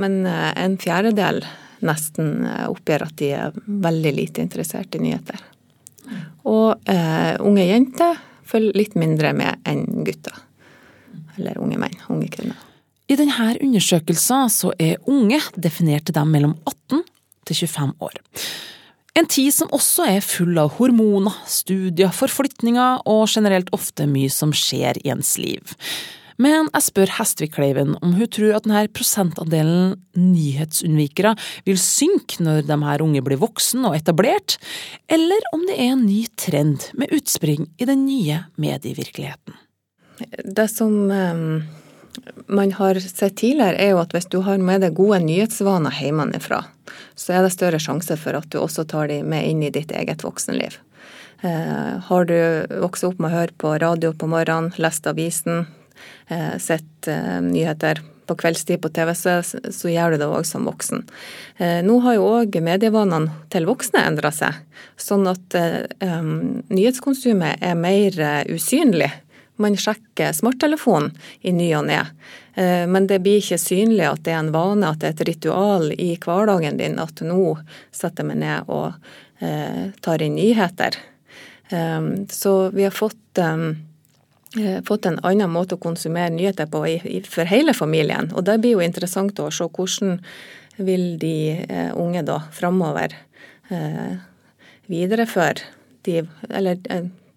men, 0.00 0.22
en 0.26 0.78
fjerdedel 0.80 1.42
nesten 1.84 2.44
oppgir 2.68 3.04
at 3.04 3.16
de 3.20 3.30
er 3.36 3.56
veldig 3.64 4.12
lite 4.16 4.44
interessert 4.44 4.96
i 4.96 5.02
nyheter. 5.04 5.40
Og 6.48 6.90
eh, 6.90 7.36
unge 7.44 7.68
jenter 7.68 8.18
følger 8.48 8.76
litt 8.80 8.96
mindre 8.98 9.34
med 9.36 9.60
enn 9.68 9.84
gutter. 10.04 10.36
Eller 11.36 11.60
unge 11.60 11.78
menn, 11.80 11.96
unge 12.12 12.28
kvinner. 12.32 12.58
I 13.10 13.16
denne 13.18 13.54
undersøkelsen 13.58 14.50
så 14.52 14.72
er 14.78 15.00
unge 15.10 15.40
definert 15.58 16.06
til 16.08 16.16
dem 16.16 16.30
mellom 16.32 16.54
18 16.64 17.02
til 17.50 17.66
25 17.66 17.96
år. 18.06 18.20
En 19.18 19.26
tid 19.26 19.50
som 19.52 19.72
også 19.74 20.06
er 20.06 20.22
full 20.24 20.54
av 20.60 20.76
hormoner, 20.78 21.34
studier, 21.50 22.12
forflytninger 22.14 23.02
og 23.10 23.26
generelt 23.28 23.70
ofte 23.76 24.06
mye 24.08 24.30
som 24.32 24.54
skjer 24.54 25.02
i 25.02 25.10
ens 25.12 25.34
liv. 25.40 25.74
Men 26.40 26.70
jeg 26.70 26.86
spør 26.86 27.10
Hestvik 27.18 27.52
Kleiven 27.58 27.98
om 28.00 28.14
hun 28.16 28.30
tror 28.32 28.54
at 28.56 28.64
denne 28.64 28.86
prosentandelen 28.96 29.98
nyhetsunnvikere 30.16 31.34
vil 31.66 31.80
synke 31.80 32.40
når 32.46 32.64
de 32.70 32.78
her 32.86 33.04
unge 33.04 33.20
blir 33.26 33.42
voksen 33.42 33.84
og 33.90 33.98
etablert, 33.98 34.56
eller 35.12 35.50
om 35.52 35.66
det 35.68 35.76
er 35.76 35.92
en 35.92 36.06
ny 36.06 36.22
trend 36.40 36.88
med 36.96 37.12
utspring 37.12 37.68
i 37.76 37.90
den 37.90 38.06
nye 38.06 38.40
medievirkeligheten. 38.56 39.58
Det 40.48 40.68
som 40.72 40.96
um 41.10 41.44
man 42.46 42.72
har 42.72 42.98
sett 43.00 43.36
tidligere, 43.36 43.78
er 43.78 43.92
jo 43.94 44.02
at 44.02 44.14
hvis 44.14 44.28
du 44.30 44.40
har 44.46 44.58
med 44.58 44.82
deg 44.84 44.96
gode 44.98 45.20
nyhetsvaner 45.24 45.94
hjemmefra, 46.02 46.64
så 47.14 47.36
er 47.36 47.46
det 47.46 47.54
større 47.54 47.80
sjanse 47.82 48.16
for 48.20 48.38
at 48.38 48.48
du 48.50 48.58
også 48.60 48.86
tar 48.90 49.10
de 49.10 49.20
med 49.22 49.46
inn 49.46 49.62
i 49.62 49.72
ditt 49.74 49.92
eget 49.94 50.24
voksenliv. 50.26 50.78
Eh, 51.42 51.92
har 52.06 52.24
du 52.28 52.38
vokst 52.82 53.06
opp 53.06 53.20
med 53.20 53.30
å 53.30 53.38
høre 53.38 53.56
på 53.56 53.74
radio 53.80 54.12
på 54.12 54.28
morgenen, 54.28 54.74
lest 54.82 55.06
avisen, 55.08 55.66
eh, 56.28 56.56
sett 56.58 57.08
eh, 57.08 57.38
nyheter 57.44 58.02
på 58.30 58.36
kveldstid 58.38 58.82
på 58.82 58.90
TV, 58.94 59.14
så, 59.14 59.40
så 59.42 59.90
gjør 59.90 60.14
du 60.14 60.20
det 60.20 60.28
òg 60.30 60.44
som 60.46 60.68
voksen. 60.68 61.02
Eh, 61.58 61.80
nå 61.86 61.98
har 62.04 62.18
jo 62.18 62.28
òg 62.28 62.60
medievanene 62.62 63.32
til 63.50 63.66
voksne 63.66 64.04
endra 64.06 64.30
seg, 64.34 64.60
sånn 65.00 65.26
at 65.30 65.56
eh, 65.58 66.20
nyhetskonsumet 66.70 67.64
er 67.64 67.78
mer 67.78 68.20
eh, 68.20 68.44
usynlig 68.54 69.10
man 69.60 69.76
sjekker 69.76 70.32
smarttelefonen 70.32 71.12
i 71.40 71.52
ny 71.52 71.68
og 71.78 71.86
ne. 71.90 72.00
Eh, 72.54 72.86
men 72.86 73.06
det 73.06 73.20
blir 73.24 73.40
ikke 73.40 73.60
synlig 73.60 74.06
at 74.08 74.24
det 74.26 74.34
er 74.34 74.42
en 74.42 74.52
vane, 74.54 74.88
at 74.88 75.00
det 75.02 75.10
er 75.10 75.16
et 75.16 75.28
ritual 75.30 75.90
i 75.94 76.12
hverdagen 76.20 76.80
din 76.80 76.98
at 77.02 77.22
nå 77.24 77.54
setter 77.94 78.26
jeg 78.26 78.40
ned 78.42 78.70
og 78.72 78.92
eh, 79.44 79.90
tar 80.04 80.24
inn 80.24 80.36
nyheter. 80.38 80.98
Eh, 81.70 82.00
så 82.30 82.54
vi 82.74 82.88
har 82.88 82.96
fått 82.96 83.16
fått 84.82 85.06
en 85.06 85.20
annen 85.22 85.52
måte 85.54 85.76
å 85.76 85.80
konsumere 85.80 86.32
nyheter 86.34 86.66
på 86.66 86.80
for 87.30 87.46
hele 87.46 87.70
familien. 87.70 88.32
Og 88.34 88.42
det 88.48 88.56
blir 88.58 88.74
jo 88.74 88.82
interessant 88.82 89.38
å 89.38 89.46
se 89.54 89.68
hvordan 89.70 90.18
vil 90.82 91.04
de 91.22 91.62
unge 91.94 92.24
da 92.26 92.40
framover 92.50 93.14
videreføre 94.90 95.70
de 96.02 96.24
Eller 96.50 96.82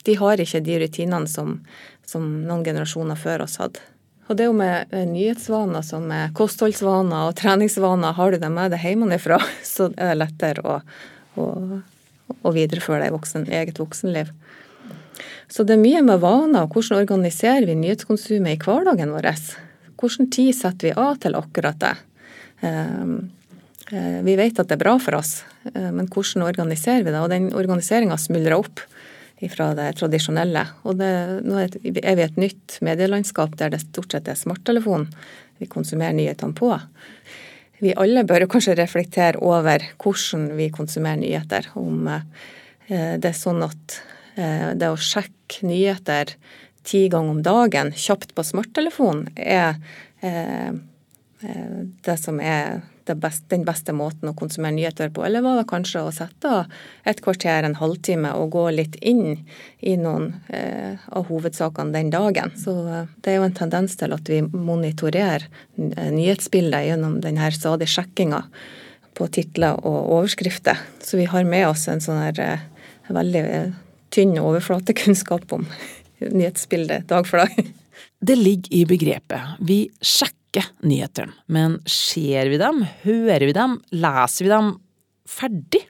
de 0.03 0.15
har 0.19 0.41
ikke 0.41 0.63
de 0.63 0.79
rutinene 0.83 1.29
som, 1.29 1.59
som 2.07 2.25
noen 2.47 2.63
generasjoner 2.65 3.19
før 3.19 3.45
oss 3.45 3.59
hadde. 3.61 3.81
Og 4.27 4.37
det 4.37 4.45
er 4.45 4.51
jo 4.51 4.55
med 4.55 4.93
nyhetsvaner 5.11 5.83
som 5.83 6.05
med 6.07 6.31
kostholdsvaner 6.37 7.27
og 7.27 7.35
treningsvaner, 7.39 8.15
har 8.15 8.31
du 8.31 8.39
dem 8.39 8.55
med 8.55 8.71
deg 8.71 8.85
hjemmefra, 8.85 9.39
så 9.73 9.89
er 9.91 10.13
det 10.13 10.21
lettere 10.21 10.63
å, 10.63 10.79
å, 11.35 11.47
å 12.41 12.55
videreføre 12.55 13.03
det 13.03 13.11
i 13.11 13.15
voksen, 13.17 13.49
eget 13.51 13.81
voksenliv. 13.83 14.31
Så 15.51 15.65
det 15.67 15.75
er 15.75 15.83
mye 15.83 16.01
med 16.05 16.23
vaner, 16.23 16.65
og 16.65 16.73
hvordan 16.73 17.03
organiserer 17.03 17.67
vi 17.67 17.75
nyhetskonsumet 17.77 18.55
i 18.55 18.63
hverdagen 18.63 19.11
vår? 19.13 19.29
Hvordan 19.99 20.31
tid 20.33 20.55
setter 20.57 20.89
vi 20.89 20.95
av 20.97 21.19
til 21.21 21.37
akkurat 21.37 21.79
det? 21.83 21.93
Ehm, 22.65 23.17
eh, 23.91 24.21
vi 24.25 24.37
vet 24.39 24.59
at 24.59 24.71
det 24.71 24.79
er 24.79 24.81
bra 24.85 24.95
for 24.99 25.19
oss, 25.19 25.43
eh, 25.67 25.91
men 25.91 26.07
hvordan 26.07 26.47
organiserer 26.47 27.03
vi 27.03 27.11
det? 27.11 27.21
Og 27.21 27.29
den 27.29 27.51
organiseringa 27.53 28.17
smuldrer 28.17 28.57
opp 28.57 28.81
fra 29.51 29.73
det 29.75 29.89
tradisjonelle. 29.99 30.65
Og 30.87 30.99
det, 30.99 31.11
nå 31.43 31.57
er 31.59 31.73
vi 31.83 31.93
i 31.99 32.25
et 32.25 32.37
nytt 32.39 32.77
medielandskap 32.85 33.57
der 33.59 33.73
det 33.73 33.83
stort 33.83 34.15
sett 34.15 34.29
er 34.31 34.39
smarttelefon 34.39 35.09
vi 35.59 35.67
konsumerer 35.69 36.15
nyhetene 36.17 36.55
på. 36.57 36.71
Vi 37.83 37.95
alle 37.99 38.23
bør 38.27 38.45
kanskje 38.51 38.77
reflektere 38.79 39.41
over 39.43 39.83
hvordan 39.99 40.53
vi 40.57 40.69
konsumerer 40.71 41.19
nyheter. 41.19 41.67
Om 41.79 42.07
eh, 42.13 43.17
det 43.19 43.33
er 43.33 43.35
sånn 43.35 43.63
at 43.65 43.99
eh, 44.39 44.71
det 44.79 44.91
å 44.93 44.99
sjekke 44.99 45.67
nyheter 45.67 46.35
ti 46.87 47.05
ganger 47.11 47.35
om 47.35 47.43
dagen 47.43 47.91
kjapt 47.95 48.33
på 48.35 48.45
smarttelefon 48.47 49.25
er 49.35 49.75
eh, 50.23 50.71
det 51.43 52.15
som 52.21 52.39
er 52.39 52.79
beste, 53.05 53.45
den 53.51 53.65
beste 53.67 53.93
måten 53.95 54.29
å 54.29 54.35
konsumere 54.37 54.75
nyheter 54.75 55.11
på? 55.13 55.25
Eller 55.25 55.43
var 55.45 55.59
det 55.59 55.67
kanskje 55.69 56.05
å 56.05 56.13
sette 56.15 56.63
et 57.09 57.21
kvarter, 57.23 57.67
en 57.67 57.77
halvtime 57.79 58.31
og 58.39 58.53
gå 58.55 58.67
litt 58.75 58.95
inn 59.01 59.43
i 59.79 59.95
noen 59.99 60.31
eh, 60.47 61.01
av 61.11 61.27
hovedsakene 61.29 61.95
den 61.95 62.13
dagen? 62.13 62.53
Så 62.59 62.75
eh, 62.87 63.11
det 63.23 63.33
er 63.33 63.41
jo 63.41 63.47
en 63.49 63.57
tendens 63.57 63.97
til 63.99 64.15
at 64.15 64.31
vi 64.31 64.41
monitorerer 64.43 65.47
eh, 65.47 66.11
nyhetsbildet 66.13 66.87
gjennom 66.89 67.19
denne 67.23 67.51
stadige 67.55 67.91
sjekkinga 67.95 68.43
på 69.17 69.27
titler 69.33 69.77
og 69.85 70.13
overskrifter. 70.17 70.79
Så 71.03 71.19
vi 71.19 71.27
har 71.29 71.45
med 71.47 71.67
oss 71.69 71.87
en 71.91 72.01
sånn 72.03 72.21
her 72.23 72.39
eh, 72.41 72.67
veldig 73.13 73.43
eh, 73.43 73.73
tynn 74.13 74.37
overflatekunnskap 74.41 75.51
om 75.55 75.67
nyhetsbildet 76.39 77.09
dag 77.11 77.27
for 77.29 77.43
dag. 77.43 77.73
Det 78.23 78.37
ligger 78.39 78.73
i 78.73 78.85
begrepet. 78.87 79.57
Vi 79.59 79.83
sjekker 79.99 80.39
ikke 80.53 80.67
nyhetene. 80.85 81.33
Men 81.49 81.79
ser 81.89 82.51
vi 82.51 82.59
dem, 82.61 82.83
hører 83.03 83.47
vi 83.49 83.55
dem, 83.57 83.79
leser 83.89 84.45
vi 84.45 84.51
dem 84.53 84.75
ferdig? 85.29 85.81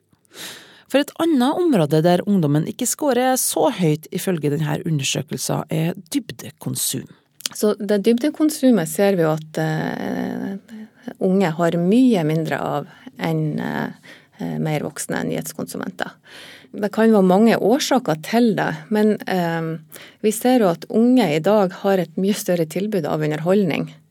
For 0.87 1.01
et 1.01 1.11
annet 1.23 1.57
område 1.57 2.03
der 2.05 2.23
ungdommen 2.29 2.67
ikke 2.69 2.87
scorer 2.87 3.35
så 3.41 3.71
høyt 3.73 4.07
ifølge 4.13 4.53
denne 4.53 4.77
undersøkelsen, 4.85 5.65
er 5.73 5.97
dybdekonsum. 6.13 7.09
Så 7.53 7.73
det 7.77 8.03
dybdekonsumet 8.05 8.89
ser 8.89 9.17
vi 9.17 9.25
jo 9.25 9.33
at 9.33 9.59
uh, 9.61 10.53
unge 11.25 11.49
har 11.57 11.77
mye 11.81 12.23
mindre 12.25 12.59
av 12.61 12.91
enn 13.21 13.59
uh, 13.59 14.11
mer 14.61 14.85
voksne 14.85 15.19
nyhetskonsumenter. 15.27 16.13
Det 16.73 16.89
kan 16.93 17.11
være 17.13 17.25
mange 17.25 17.57
årsaker 17.61 18.21
til 18.25 18.53
det, 18.57 18.69
men 18.93 19.15
uh, 19.29 19.99
vi 20.25 20.33
ser 20.33 20.63
jo 20.63 20.71
at 20.71 20.87
unge 20.93 21.27
i 21.35 21.41
dag 21.43 21.73
har 21.83 22.01
et 22.01 22.21
mye 22.21 22.37
større 22.37 22.69
tilbud 22.69 23.05
av 23.09 23.25
underholdning 23.25 23.91
Eh, 23.91 24.02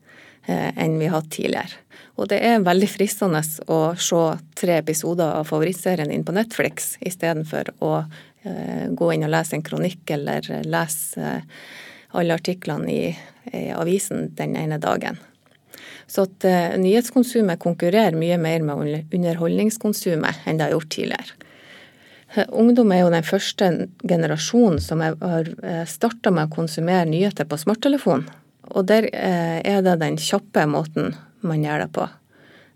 enn 0.46 0.98
vi 0.98 1.06
har 1.06 1.20
hatt 1.20 1.30
tidligere. 1.30 1.82
Og 2.20 2.28
det 2.28 2.42
er 2.44 2.64
veldig 2.64 2.88
fristende 2.90 3.40
å 3.72 3.80
se 3.96 4.22
tre 4.58 4.76
episoder 4.82 5.38
av 5.38 5.48
favorittserien 5.48 6.12
inn 6.12 6.26
på 6.26 6.34
Netflix, 6.36 6.96
istedenfor 7.00 7.72
å 7.80 7.92
eh, 8.02 8.88
gå 8.92 9.12
inn 9.14 9.24
og 9.26 9.32
lese 9.32 9.56
en 9.56 9.64
kronikk 9.64 10.12
eller 10.12 10.48
lese 10.68 11.22
eh, 11.22 11.68
alle 12.12 12.36
artiklene 12.36 12.92
i, 12.92 13.04
avisen 13.72 14.26
den 14.36 14.52
ene 14.60 14.76
dagen. 14.78 15.16
Så 16.06 16.26
at 16.26 16.44
nyhetskonsumet 16.76 17.58
konkurrerer 17.62 18.12
mye 18.14 18.36
mer 18.36 18.60
med 18.66 19.08
underholdningskonsumet 19.16 20.44
enn 20.44 20.60
det 20.60 20.66
har 20.66 20.74
gjort 20.74 20.90
tidligere. 20.92 21.38
Ungdom 22.52 22.92
er 22.92 23.00
jo 23.00 23.14
den 23.14 23.24
første 23.24 23.70
generasjonen 24.04 24.76
som 24.84 25.00
har 25.00 25.48
starta 25.88 26.34
med 26.36 26.50
å 26.50 26.54
konsumere 26.60 27.08
nyheter 27.08 27.48
på 27.48 27.58
smarttelefon. 27.64 28.28
Og 28.72 28.88
der 28.88 29.08
eh, 29.12 29.60
er 29.60 29.84
det 29.84 29.98
den 30.00 30.18
kjappe 30.20 30.64
måten 30.70 31.12
man 31.44 31.64
gjør 31.64 31.84
det 31.84 31.92
på. 31.96 32.08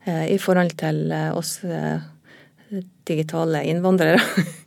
Eh, 0.04 0.26
I 0.34 0.38
forhold 0.42 0.76
til 0.80 1.10
eh, 1.14 1.32
oss 1.36 1.58
digitale 3.06 3.62
innvandrere, 3.70 4.18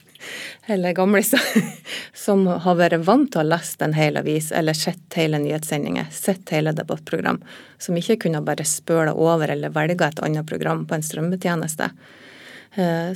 eller 0.72 0.96
gamliser, 0.96 1.44
som 2.26 2.46
har 2.48 2.78
vært 2.80 3.04
vant 3.06 3.28
til 3.34 3.44
å 3.44 3.50
lese 3.52 3.84
en 3.84 3.98
hel 3.98 4.18
avis 4.22 4.54
eller 4.56 4.78
sett 4.78 5.20
hele 5.20 5.42
nyhetssendinger, 5.44 6.08
sett 6.16 6.54
hele 6.56 6.74
debattprogram, 6.76 7.42
som 7.78 8.00
ikke 8.00 8.22
kunne 8.26 8.44
bare 8.46 8.66
spøle 8.68 9.14
over 9.14 9.52
eller 9.52 9.76
velge 9.76 10.08
et 10.08 10.24
annet 10.24 10.48
program 10.48 10.86
på 10.88 10.96
en 10.96 11.06
strømmetjeneste. 11.06 11.92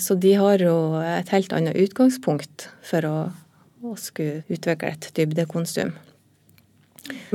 Så 0.02 0.16
de 0.18 0.32
har 0.34 0.60
jo 0.66 0.98
et 1.06 1.30
helt 1.30 1.54
annet 1.54 1.78
utgangspunkt 1.78 2.66
for 2.84 3.06
å, 3.06 3.18
å 3.86 3.94
skulle 4.02 4.42
utvikle 4.52 4.90
et 4.90 5.12
dybdekonsum. 5.16 5.94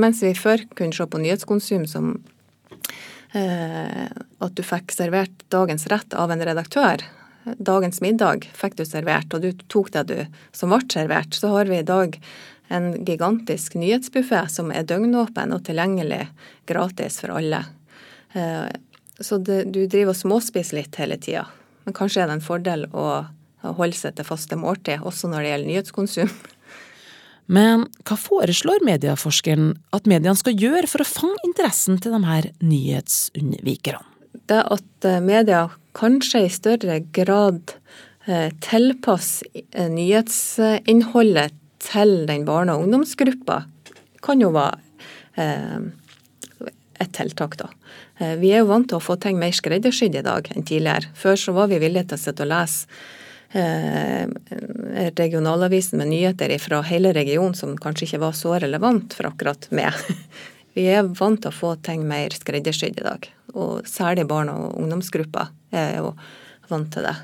Mens 0.01 0.23
vi 0.25 0.33
før 0.37 0.65
kunne 0.79 0.97
se 0.97 1.07
på 1.07 1.21
nyhetskonsum 1.21 1.85
som 1.91 2.13
eh, 3.37 4.09
at 4.09 4.57
du 4.57 4.65
fikk 4.65 4.95
servert 4.95 5.45
dagens 5.53 5.87
rett 5.93 6.17
av 6.17 6.33
en 6.33 6.45
redaktør. 6.45 7.05
Dagens 7.59 8.01
middag 8.05 8.49
fikk 8.57 8.79
du 8.79 8.85
servert, 8.89 9.33
og 9.35 9.45
du 9.45 9.53
tok 9.73 9.93
det 9.95 10.05
du 10.09 10.19
som 10.57 10.73
ble 10.73 10.85
servert. 10.93 11.37
Så 11.37 11.53
har 11.53 11.69
vi 11.71 11.81
i 11.81 11.87
dag 11.87 12.19
en 12.69 12.91
gigantisk 13.05 13.79
nyhetsbuffé 13.81 14.45
som 14.53 14.73
er 14.73 14.89
døgnåpen 14.89 15.55
og 15.57 15.65
tilgjengelig 15.69 16.27
gratis 16.69 17.21
for 17.23 17.39
alle. 17.39 17.65
Eh, 18.37 18.69
så 19.21 19.41
det, 19.43 19.65
du 19.75 19.87
driver 19.87 20.13
og 20.15 20.21
småspiser 20.21 20.79
litt 20.79 21.01
hele 21.01 21.19
tida. 21.21 21.47
Men 21.85 21.97
kanskje 21.97 22.23
er 22.23 22.31
det 22.31 22.39
en 22.39 22.45
fordel 22.45 22.85
å 22.93 23.09
holde 23.63 23.97
seg 23.97 24.15
til 24.17 24.29
faste 24.29 24.59
måltid, 24.61 25.03
også 25.03 25.31
når 25.33 25.43
det 25.43 25.53
gjelder 25.53 25.73
nyhetskonsum. 25.73 26.33
Men 27.49 27.87
hva 28.05 28.17
foreslår 28.21 28.85
medieforskeren 28.85 29.73
at 29.97 30.09
mediene 30.11 30.37
skal 30.37 30.57
gjøre 30.59 30.89
for 30.91 31.01
å 31.01 31.09
fange 31.09 31.41
interessen 31.49 31.97
til 32.03 32.13
de 32.13 32.21
her 32.27 32.51
nyhetsunnvikerne? 32.61 34.05
Det 34.49 34.61
at 34.61 35.09
eh, 35.09 35.21
media 35.25 35.67
kanskje 35.97 36.45
i 36.45 36.51
større 36.53 36.99
grad 37.17 37.73
eh, 38.29 38.53
tilpasser 38.65 39.65
eh, 39.73 39.89
nyhetsinnholdet 39.93 41.57
til 41.89 42.15
den 42.29 42.45
barne- 42.49 42.77
og 42.77 42.85
ungdomsgruppa, 42.85 43.63
kan 44.25 44.43
jo 44.43 44.51
være 44.53 44.85
et 46.99 47.13
tiltak, 47.15 47.55
da. 47.61 47.69
Vi 48.41 48.51
er 48.51 48.65
jo 48.65 48.71
vant 48.73 48.89
til 48.91 48.99
å 48.99 49.05
få 49.05 49.15
ting 49.23 49.39
mer 49.39 49.55
skreddersydd 49.55 50.17
i 50.19 50.25
dag 50.27 50.49
enn 50.51 50.67
tidligere. 50.67 51.13
Før 51.15 51.39
så 51.39 51.55
var 51.55 51.71
vi 51.71 51.79
villige 51.79 52.09
til 52.11 52.19
å 52.19 52.23
sitte 52.25 52.43
og 52.43 52.51
lese 52.51 52.91
regionalavisen 55.09 55.99
med 55.99 56.09
nyheter 56.11 56.53
fra 56.61 56.83
hele 56.85 57.13
regionen 57.17 57.55
som 57.57 57.77
kanskje 57.81 58.05
ikke 58.05 58.21
var 58.27 58.35
så 58.37 58.59
relevant 58.61 59.15
for 59.17 59.31
akkurat 59.31 59.71
meg. 59.73 59.93
Vi 60.77 60.85
er 60.93 61.09
vant 61.17 61.41
til 61.43 61.51
å 61.51 61.57
få 61.57 61.77
ting 61.83 62.05
mer 62.07 62.31
skreddersydd 62.37 63.01
i 63.01 63.07
dag, 63.07 63.25
og 63.57 63.89
særlig 63.89 64.27
barn 64.29 64.51
og 64.53 64.77
ungdomsgrupper 64.79 65.49
er 65.75 65.97
jo 65.99 66.13
vant 66.69 66.93
til 66.93 67.09
det. 67.09 67.17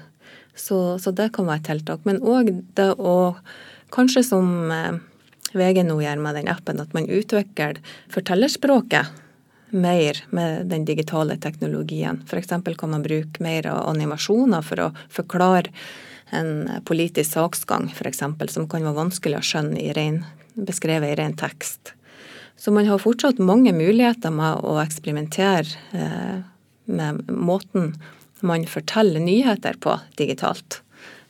Så, 0.56 0.98
så 0.98 1.10
det 1.10 1.32
kan 1.34 1.46
være 1.46 1.60
et 1.60 1.68
tiltak. 1.68 2.00
Men 2.08 2.22
òg 2.22 2.50
det 2.78 2.88
å, 2.98 3.34
kanskje 3.94 4.22
som 4.26 4.70
eh, 4.72 4.96
VG 5.54 5.84
nå 5.86 5.98
gjør 6.02 6.22
med 6.22 6.38
den 6.38 6.50
appen, 6.50 6.80
at 6.82 6.94
man 6.96 7.10
utvikler 7.10 7.78
fortellerspråket 8.14 9.20
mer 9.74 10.20
med 10.30 10.66
den 10.70 10.84
digitale 10.86 11.36
teknologien. 11.42 12.22
F.eks. 12.26 12.54
kan 12.78 12.90
man 12.90 13.02
bruke 13.02 13.42
mer 13.42 13.66
animasjoner 13.66 14.62
for 14.62 14.86
å 14.86 14.90
forklare 15.10 15.72
en 16.34 16.82
politisk 16.86 17.36
saksgang, 17.36 17.90
f.eks., 17.94 18.22
som 18.54 18.68
kan 18.70 18.84
være 18.84 18.98
vanskelig 18.98 19.40
å 19.40 19.44
skjønne 19.44 19.80
i 19.80 19.92
ren, 19.96 20.22
beskrevet 20.54 21.14
i 21.14 21.18
ren 21.20 21.36
tekst. 21.38 21.94
Så 22.56 22.72
man 22.72 22.86
har 22.86 23.02
fortsatt 23.02 23.38
mange 23.42 23.72
muligheter 23.74 24.32
med 24.34 24.62
å 24.64 24.78
eksperimentere 24.82 25.66
eh, 25.92 26.38
med 26.84 27.24
måten 27.28 27.94
man 28.44 28.66
forteller 28.68 29.20
nyheter 29.20 29.78
på 29.80 29.96
digitalt. 30.18 30.80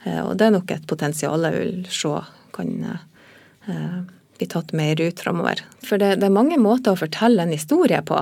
Eh, 0.05 0.21
og 0.21 0.37
det 0.39 0.49
er 0.49 0.57
nok 0.59 0.75
et 0.75 0.87
potensial 0.91 1.47
jeg 1.49 1.57
vil 1.57 1.81
se 1.89 2.13
kan 2.55 2.71
eh, 2.87 3.99
bli 4.39 4.49
tatt 4.51 4.75
mer 4.77 5.01
ut 5.01 5.21
framover. 5.21 5.65
For 5.83 5.99
det, 5.99 6.19
det, 6.21 6.29
er 6.29 6.37
mange 6.37 6.61
måter 6.61 6.93
å 6.93 7.01
fortelle 7.01 7.43
en 7.43 7.55
historie 7.55 8.03
på. 8.07 8.21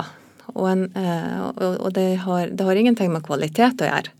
Og, 0.53 0.65
en, 0.69 0.83
og 1.57 1.87
det, 1.95 2.07
har, 2.21 2.49
det 2.51 2.65
har 2.67 2.77
ingenting 2.77 3.09
med 3.13 3.23
kvalitet 3.25 3.81
å 3.81 3.87
gjøre. 3.87 4.11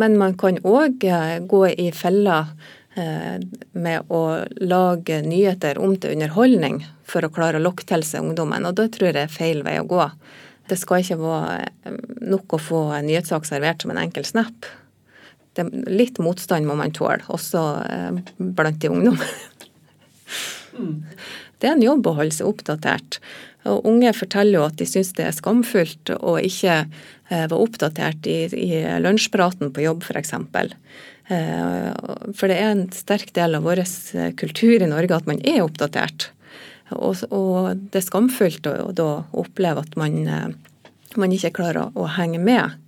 Men 0.00 0.18
man 0.20 0.36
kan 0.40 0.60
òg 0.66 1.04
eh, 1.08 1.38
gå 1.44 1.64
i 1.70 1.90
fella 1.96 2.44
med 3.70 4.10
å 4.12 4.20
lage 4.66 5.20
nyheter 5.22 5.78
om 5.80 5.92
til 5.96 6.16
underholdning 6.16 6.80
for 7.06 7.24
å 7.24 7.30
klare 7.32 7.60
å 7.60 7.62
lokke 7.62 7.86
til 7.86 8.02
seg 8.04 8.26
ungdommen. 8.26 8.66
Og 8.66 8.74
da 8.76 8.88
tror 8.92 9.14
jeg 9.14 9.28
er 9.28 9.30
feil 9.30 9.62
vei 9.64 9.76
å 9.80 9.86
gå. 9.88 10.02
Det 10.68 10.76
skal 10.76 11.00
ikke 11.00 11.20
være 11.22 11.94
nok 12.34 12.58
å 12.58 12.60
få 12.60 12.80
en 12.98 13.06
nyhetssak 13.06 13.46
servert 13.48 13.86
som 13.86 13.94
en 13.94 14.02
enkel 14.02 14.26
snap. 14.26 14.66
Det, 15.54 15.64
litt 15.86 16.18
motstand 16.20 16.66
må 16.68 16.76
man 16.82 16.92
tåle, 16.92 17.22
også 17.30 17.62
blant 18.58 18.82
de 18.82 18.90
ungdom. 18.90 19.22
Det 21.60 21.68
er 21.68 21.76
en 21.76 21.84
jobb 21.84 22.06
å 22.10 22.16
holde 22.20 22.36
seg 22.36 22.48
oppdatert. 22.48 23.20
Og 23.68 23.84
unge 23.88 24.12
forteller 24.16 24.56
jo 24.56 24.66
at 24.66 24.78
de 24.80 24.86
syns 24.88 25.12
det 25.18 25.26
er 25.26 25.36
skamfullt 25.36 26.12
å 26.16 26.36
ikke 26.40 26.76
eh, 26.80 27.44
være 27.44 27.60
oppdatert 27.60 28.28
i, 28.30 28.38
i 28.56 28.82
lunsjpraten 29.02 29.72
på 29.74 29.84
jobb, 29.84 30.06
f.eks. 30.06 30.32
Eh, 31.30 31.90
for 32.32 32.48
det 32.48 32.56
er 32.56 32.72
en 32.72 32.86
sterk 32.94 33.34
del 33.36 33.58
av 33.58 33.66
vår 33.68 33.82
eh, 33.84 34.30
kultur 34.40 34.80
i 34.80 34.88
Norge 34.88 35.18
at 35.18 35.28
man 35.28 35.42
er 35.44 35.60
oppdatert. 35.66 36.30
Og, 36.96 37.20
og 37.30 37.84
det 37.92 38.00
er 38.00 38.08
skamfullt 38.08 38.66
å 38.66 38.90
da 38.96 39.10
oppleve 39.38 39.84
at 39.84 39.92
man, 40.00 40.24
man 41.20 41.36
ikke 41.36 41.52
klarer 41.60 41.84
å, 41.84 41.90
å 42.02 42.08
henge 42.16 42.40
med. 42.42 42.80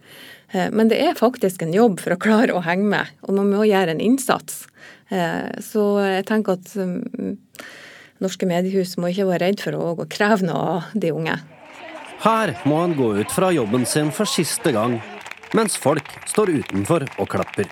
Men 0.53 0.91
det 0.91 0.99
er 1.01 1.15
faktisk 1.17 1.63
en 1.65 1.71
jobb 1.73 2.01
for 2.03 2.13
å 2.13 2.21
klare 2.21 2.53
å 2.53 2.65
henge 2.67 2.91
med, 2.91 3.13
og 3.25 3.39
man 3.39 3.53
må 3.55 3.63
gjøre 3.65 3.95
en 3.95 4.03
innsats. 4.05 4.67
Så 5.65 5.85
jeg 6.03 6.27
tenker 6.29 6.59
at 6.59 6.75
mm, 6.77 7.39
norske 8.23 8.49
mediehus 8.49 8.97
må 8.97 9.13
ikke 9.13 9.29
være 9.29 9.49
redd 9.49 9.63
for 9.65 9.77
å 9.77 10.07
kreve 10.11 10.47
noe 10.47 10.63
av 10.77 10.93
de 10.95 11.13
unge. 11.15 11.37
Her 12.23 12.55
må 12.69 12.79
han 12.85 12.95
gå 12.95 13.09
ut 13.19 13.33
fra 13.35 13.51
jobben 13.51 13.87
sin 13.89 14.13
for 14.15 14.31
siste 14.31 14.71
gang, 14.75 15.01
mens 15.59 15.75
folk 15.81 16.07
står 16.31 16.55
utenfor 16.63 17.09
og 17.19 17.29
klapper. 17.33 17.67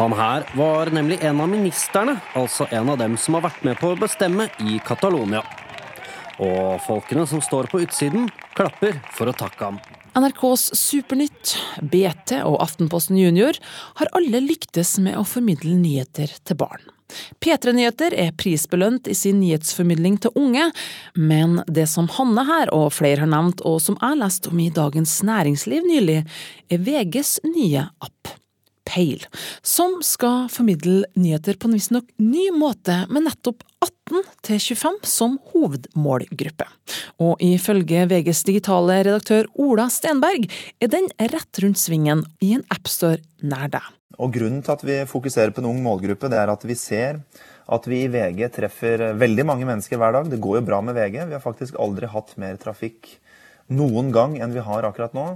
Han 0.00 0.14
her 0.16 0.46
var 0.56 0.90
nemlig 0.96 1.20
en 1.28 1.42
av 1.44 1.48
ministerne, 1.52 2.16
altså 2.34 2.66
en 2.72 2.88
av 2.88 2.98
dem 2.98 3.18
som 3.20 3.36
har 3.36 3.44
vært 3.50 3.64
med 3.68 3.78
på 3.78 3.92
å 3.92 3.98
bestemme 4.00 4.48
i 4.64 4.78
Catalonia. 4.86 5.42
Og 6.40 6.80
folkene 6.86 7.26
som 7.28 7.42
står 7.44 7.68
på 7.68 7.82
utsiden, 7.84 8.30
klapper 8.56 8.96
for 9.12 9.28
å 9.28 9.36
takke 9.36 9.68
ham. 9.68 9.80
NRKs 10.16 10.70
Supernytt, 10.74 11.52
BT 11.84 12.40
og 12.42 12.56
Aftenposten 12.64 13.20
Junior 13.20 13.60
har 14.00 14.10
alle 14.16 14.40
lyktes 14.42 14.96
med 15.04 15.20
å 15.20 15.26
formidle 15.28 15.76
nyheter 15.78 16.32
til 16.42 16.58
barn. 16.58 16.88
P3 17.42 17.74
Nyheter 17.76 18.16
er 18.16 18.34
prisbelønt 18.38 19.10
i 19.10 19.16
sin 19.16 19.40
nyhetsformidling 19.42 20.18
til 20.22 20.34
unge, 20.38 20.70
men 21.16 21.60
det 21.68 21.88
som 21.90 22.10
Hanne 22.16 22.44
her 22.48 22.74
og 22.76 22.92
flere 22.96 23.24
har 23.24 23.30
nevnt, 23.30 23.64
og 23.66 23.80
som 23.84 23.98
jeg 24.00 24.20
leste 24.20 24.52
om 24.52 24.60
i 24.60 24.70
Dagens 24.74 25.20
Næringsliv 25.26 25.86
nylig, 25.86 26.20
er 26.70 26.84
VGs 26.86 27.38
nye 27.48 27.88
app. 28.00 28.36
Peil, 28.90 29.22
som 29.62 30.00
skal 30.02 30.48
formidle 30.50 31.04
nyheter 31.14 31.58
på 31.60 31.68
en 31.68 31.76
visstnok 31.76 32.08
ny 32.18 32.48
måte, 32.56 33.04
med 33.12 33.28
nettopp 33.28 33.62
18 33.84 34.24
25 34.42 34.98
som 35.06 35.36
hovedmålgruppe. 35.52 36.66
Og 37.22 37.38
ifølge 37.44 38.08
VGs 38.10 38.42
digitale 38.48 38.98
redaktør 39.04 39.46
Ola 39.54 39.86
Stenberg 39.92 40.48
er 40.82 40.90
den 40.90 41.06
rett 41.20 41.62
rundt 41.62 41.78
svingen 41.78 42.24
i 42.42 42.56
en 42.58 42.66
appstore 42.74 43.22
nær 43.46 43.70
deg. 43.70 43.86
Og 44.18 44.32
Grunnen 44.34 44.62
til 44.64 44.74
at 44.74 44.82
vi 44.84 44.98
fokuserer 45.08 45.52
på 45.54 45.62
en 45.62 45.70
ung 45.70 45.80
målgruppe, 45.84 46.30
det 46.32 46.38
er 46.40 46.50
at 46.50 46.64
vi 46.66 46.74
ser 46.78 47.20
at 47.70 47.86
vi 47.86 48.02
i 48.02 48.10
VG 48.10 48.48
treffer 48.56 49.12
veldig 49.14 49.44
mange 49.46 49.66
mennesker 49.68 50.00
hver 50.00 50.16
dag. 50.16 50.30
Det 50.30 50.40
går 50.42 50.58
jo 50.58 50.66
bra 50.66 50.80
med 50.82 50.96
VG. 50.98 51.20
Vi 51.28 51.36
har 51.36 51.44
faktisk 51.44 51.78
aldri 51.78 52.08
hatt 52.10 52.34
mer 52.40 52.58
trafikk 52.58 53.12
noen 53.70 54.10
gang 54.10 54.34
enn 54.42 54.54
vi 54.56 54.64
har 54.66 54.86
akkurat 54.88 55.14
nå. 55.14 55.26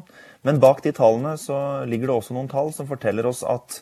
Men 0.43 0.59
bak 0.63 0.83
de 0.83 0.93
tallene 0.97 1.37
så 1.39 1.59
ligger 1.87 2.11
det 2.11 2.17
også 2.17 2.35
noen 2.35 2.51
tall 2.51 2.73
som 2.75 2.91
forteller 2.91 3.29
oss 3.31 3.45
at 3.47 3.79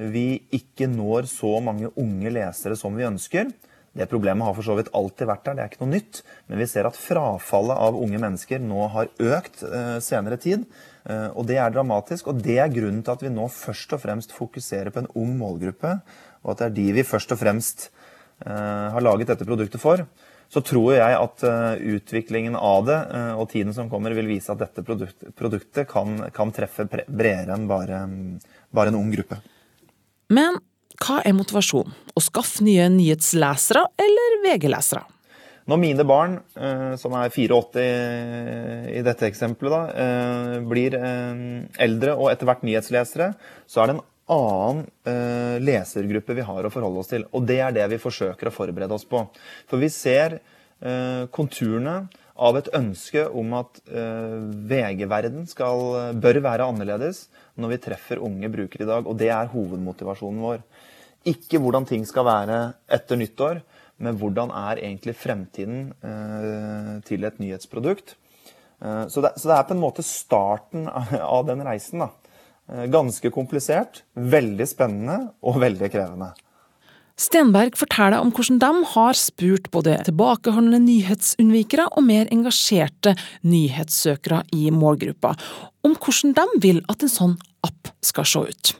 vi 0.00 0.40
ikke 0.56 0.88
når 0.88 1.28
så 1.30 1.58
mange 1.62 1.92
unge 2.00 2.32
lesere 2.32 2.78
som 2.80 2.96
vi 2.96 3.06
ønsker. 3.06 3.52
Det 3.92 4.08
problemet 4.08 4.46
har 4.46 4.54
for 4.56 4.64
så 4.64 4.78
vidt 4.78 4.88
alltid 4.96 5.28
vært 5.28 5.44
der, 5.44 5.56
det 5.58 5.64
er 5.64 5.72
ikke 5.72 5.82
noe 5.82 5.92
nytt. 5.92 6.22
Men 6.48 6.62
vi 6.62 6.68
ser 6.70 6.88
at 6.88 6.96
frafallet 6.96 7.76
av 7.76 7.98
unge 8.00 8.20
mennesker 8.22 8.62
nå 8.64 8.86
har 8.94 9.10
økt 9.20 9.64
eh, 9.68 9.98
senere 10.04 10.40
tid. 10.40 10.64
Eh, 11.04 11.28
og 11.34 11.46
det 11.48 11.58
er 11.58 11.72
dramatisk, 11.74 12.30
og 12.30 12.42
det 12.44 12.58
er 12.62 12.72
grunnen 12.72 13.02
til 13.04 13.14
at 13.14 13.24
vi 13.24 13.32
nå 13.32 13.48
først 13.52 13.96
og 13.96 14.02
fremst 14.04 14.34
fokuserer 14.36 14.92
på 14.94 15.02
en 15.02 15.10
ung 15.18 15.34
målgruppe, 15.40 15.96
og 16.42 16.54
at 16.54 16.62
det 16.62 16.68
er 16.68 16.76
de 16.78 16.88
vi 16.98 17.06
først 17.06 17.34
og 17.34 17.40
fremst 17.42 17.88
eh, 18.46 18.88
har 18.94 19.04
laget 19.04 19.32
dette 19.32 19.48
produktet 19.48 19.82
for. 19.82 20.04
Så 20.52 20.60
tror 20.68 20.92
jeg 20.94 21.16
at 21.16 21.46
eh, 21.48 21.84
utviklingen 21.96 22.56
av 22.58 22.84
det 22.88 22.98
og 23.40 23.46
tiden 23.52 23.72
som 23.76 23.88
kommer, 23.92 24.14
vil 24.16 24.28
vise 24.30 24.52
at 24.52 24.60
dette 24.60 24.84
produktet 24.84 25.88
kan, 25.90 26.18
kan 26.34 26.52
treffe 26.54 26.88
bredere 26.88 27.56
enn 27.56 27.68
bare, 27.70 28.04
bare 28.72 28.92
en 28.92 29.00
ung 29.00 29.12
gruppe. 29.12 29.40
Men 30.32 30.60
hva 31.00 31.22
er 31.24 31.34
motivasjonen? 31.36 31.94
Å 32.12 32.20
skaffe 32.22 32.64
nye 32.66 32.88
nyhetslesere 32.92 33.86
eller 34.00 34.38
VG-lesere? 34.44 35.02
Når 35.70 35.78
mine 35.78 36.04
barn, 36.04 36.40
eh, 36.58 36.94
som 36.98 37.14
er 37.14 37.30
84 37.30 37.82
i 38.90 39.02
dette 39.06 39.28
eksempelet, 39.28 39.70
da, 39.70 39.82
eh, 39.94 40.56
blir 40.66 40.96
eh, 40.98 41.42
eldre 41.78 42.16
og 42.16 42.32
etter 42.32 42.48
hvert 42.48 42.64
nyhetslesere, 42.66 43.34
så 43.66 43.82
er 43.82 43.86
det 43.86 43.96
en 43.96 44.08
annen 44.32 44.86
lesergruppe 45.62 46.34
vi 46.34 46.44
har 46.46 46.64
å 46.64 46.70
forholde 46.72 47.02
oss 47.02 47.10
til. 47.10 47.24
Og 47.34 47.44
det 47.46 47.58
er 47.60 47.72
det 47.74 47.88
vi 47.90 48.00
forsøker 48.00 48.48
å 48.48 48.54
forberede 48.54 48.94
oss 48.94 49.04
på. 49.04 49.20
For 49.68 49.82
vi 49.82 49.90
ser 49.92 50.38
konturene 51.34 52.08
av 52.36 52.56
et 52.56 52.70
ønske 52.74 53.26
om 53.28 53.52
at 53.58 53.80
VG-verden 53.86 55.44
bør 56.22 56.38
være 56.44 56.68
annerledes 56.70 57.26
når 57.60 57.74
vi 57.74 57.80
treffer 57.84 58.22
unge 58.24 58.48
brukere 58.52 58.86
i 58.86 58.88
dag. 58.88 59.06
Og 59.06 59.18
det 59.20 59.28
er 59.34 59.50
hovedmotivasjonen 59.52 60.40
vår. 60.42 60.62
Ikke 61.28 61.60
hvordan 61.62 61.86
ting 61.86 62.06
skal 62.08 62.26
være 62.26 62.58
etter 62.90 63.20
nyttår, 63.20 63.60
men 64.02 64.18
hvordan 64.18 64.50
er 64.50 64.80
egentlig 64.82 65.14
fremtiden 65.18 65.92
eh, 66.02 66.94
til 67.06 67.28
et 67.28 67.38
nyhetsprodukt. 67.38 68.16
Eh, 68.82 69.04
så 69.06 69.22
det, 69.22 69.34
så 69.38 69.50
det, 69.50 69.56
er 69.56 69.68
på 69.68 69.76
en 69.76 69.82
måte 69.84 70.04
starten 70.06 70.88
av 71.36 71.46
den 71.46 71.62
reisen. 71.66 72.02
da. 72.02 72.10
Eh, 72.72 72.88
ganske 72.90 73.30
komplisert, 73.34 74.02
veldig 74.14 74.66
spennende 74.66 75.20
og 75.46 75.60
veldig 75.62 75.92
krevende. 75.92 76.32
Stenberg 77.20 77.76
forteller 77.78 78.22
om 78.22 78.32
hvordan 78.34 78.58
de 78.62 78.70
har 78.94 79.18
spurt 79.18 79.68
både 79.74 79.98
tilbakeholdne 80.08 80.80
nyhetsunnvikere 80.82 81.88
og 81.92 82.06
mer 82.08 82.30
engasjerte 82.32 83.14
nyhetssøkere 83.44 84.42
i 84.56 84.70
målgruppa, 84.74 85.34
om 85.84 85.96
hvordan 85.96 86.36
de 86.38 86.46
vil 86.64 86.80
at 86.92 87.04
en 87.04 87.12
sånn 87.12 87.34
app 87.66 87.92
skal 88.04 88.28
se 88.28 88.46
ut. 88.48 88.72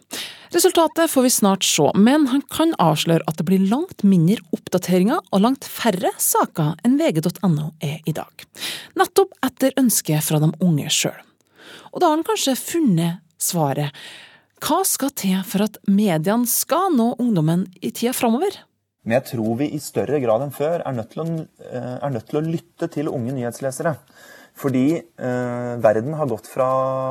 Resultatet 0.52 1.08
får 1.08 1.24
vi 1.24 1.30
snart 1.32 1.64
se, 1.64 1.84
men 1.96 2.26
han 2.28 2.42
kan 2.52 2.74
avsløre 2.82 3.24
at 3.28 3.38
det 3.38 3.46
blir 3.48 3.62
langt 3.70 4.04
mindre 4.04 4.42
oppdateringer 4.52 5.22
og 5.32 5.44
langt 5.44 5.64
færre 5.64 6.12
saker 6.20 6.74
enn 6.84 6.98
vg.no 7.00 7.70
er 7.80 8.02
i 8.04 8.12
dag. 8.16 8.44
Nettopp 9.00 9.32
etter 9.46 9.72
ønske 9.80 10.20
fra 10.20 10.42
de 10.42 10.50
unge 10.60 10.92
sjøl. 10.92 11.16
Og 11.92 12.00
da 12.00 12.10
har 12.10 12.18
han 12.18 12.26
kanskje 12.26 12.56
funnet 12.58 13.22
svaret. 13.40 13.96
Hva 14.62 14.84
skal 14.86 15.10
til 15.18 15.40
for 15.42 15.64
at 15.64 15.80
mediene 15.90 16.46
skal 16.46 16.92
nå 16.94 17.16
ungdommen 17.18 17.64
i 17.82 17.88
tida 17.90 18.12
framover? 18.14 18.60
Men 19.02 19.16
jeg 19.16 19.32
tror 19.32 19.56
vi 19.58 19.66
i 19.74 19.80
større 19.82 20.20
grad 20.22 20.44
enn 20.44 20.52
før 20.54 20.84
er 20.86 20.94
nødt 20.94 21.08
til 21.10 21.22
å, 21.24 21.24
eh, 21.66 22.10
nødt 22.14 22.28
til 22.28 22.38
å 22.38 22.44
lytte 22.46 22.86
til 22.94 23.10
unge 23.10 23.34
nyhetslesere. 23.34 23.96
Fordi 24.54 24.84
eh, 25.02 25.72
verden 25.82 26.14
har 26.14 26.30
gått 26.30 26.46
fra 26.46 26.68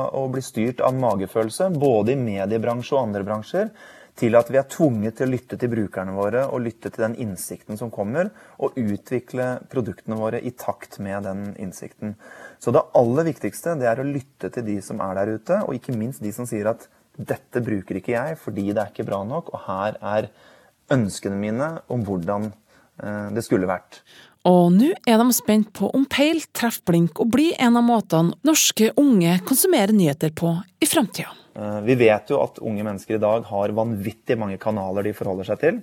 å 0.08 0.22
bli 0.32 0.40
styrt 0.40 0.80
av 0.80 0.96
magefølelse, 0.96 1.68
både 1.76 2.14
i 2.14 2.22
mediebransje 2.22 2.96
og 2.96 3.02
andre 3.02 3.22
bransjer, 3.28 3.68
til 4.16 4.38
at 4.40 4.48
vi 4.48 4.56
er 4.56 4.70
tvunget 4.72 5.18
til 5.18 5.28
å 5.28 5.32
lytte 5.34 5.60
til 5.60 5.72
brukerne 5.74 6.16
våre 6.16 6.46
og 6.48 6.64
lytte 6.64 6.88
til 6.88 7.04
den 7.04 7.18
innsikten 7.20 7.76
som 7.76 7.92
kommer, 7.92 8.32
og 8.64 8.80
utvikle 8.80 9.58
produktene 9.68 10.16
våre 10.16 10.40
i 10.40 10.54
takt 10.56 11.02
med 11.04 11.28
den 11.28 11.52
innsikten. 11.60 12.16
Så 12.56 12.72
det 12.72 12.86
aller 12.96 13.28
viktigste 13.28 13.76
det 13.76 13.92
er 13.92 14.00
å 14.00 14.08
lytte 14.08 14.48
til 14.48 14.64
de 14.64 14.80
som 14.80 15.04
er 15.04 15.20
der 15.20 15.36
ute, 15.36 15.60
og 15.66 15.76
ikke 15.76 15.96
minst 15.96 16.24
de 16.24 16.32
som 16.32 16.48
sier 16.48 16.72
at 16.72 16.88
dette 17.16 17.60
bruker 17.64 17.98
ikke 17.98 18.14
jeg 18.14 18.38
fordi 18.40 18.70
det 18.72 18.80
er 18.80 18.92
ikke 18.92 19.06
bra 19.08 19.22
nok, 19.26 19.52
og 19.52 19.64
her 19.66 19.98
er 20.00 20.28
ønskene 20.92 21.38
mine 21.40 21.68
om 21.92 22.04
hvordan 22.06 22.48
eh, 22.50 23.28
det 23.36 23.44
skulle 23.46 23.70
vært. 23.70 24.00
Og 24.48 24.72
nå 24.74 24.90
er 25.06 25.20
de 25.20 25.36
spent 25.36 25.70
på 25.76 25.90
om 25.94 26.04
Peil 26.10 26.42
treffer 26.56 26.88
blink 26.90 27.20
og 27.22 27.30
blir 27.34 27.54
en 27.62 27.78
av 27.78 27.86
måtene 27.86 28.34
norske 28.46 28.90
unge 28.98 29.36
konsumerer 29.46 29.94
nyheter 29.94 30.34
på 30.34 30.56
i 30.82 30.88
framtida. 30.88 31.30
Eh, 31.54 31.80
vi 31.86 31.98
vet 32.00 32.32
jo 32.32 32.42
at 32.42 32.60
unge 32.64 32.84
mennesker 32.86 33.18
i 33.18 33.22
dag 33.22 33.46
har 33.52 33.76
vanvittig 33.76 34.38
mange 34.40 34.58
kanaler 34.62 35.06
de 35.06 35.16
forholder 35.16 35.52
seg 35.52 35.62
til. 35.62 35.82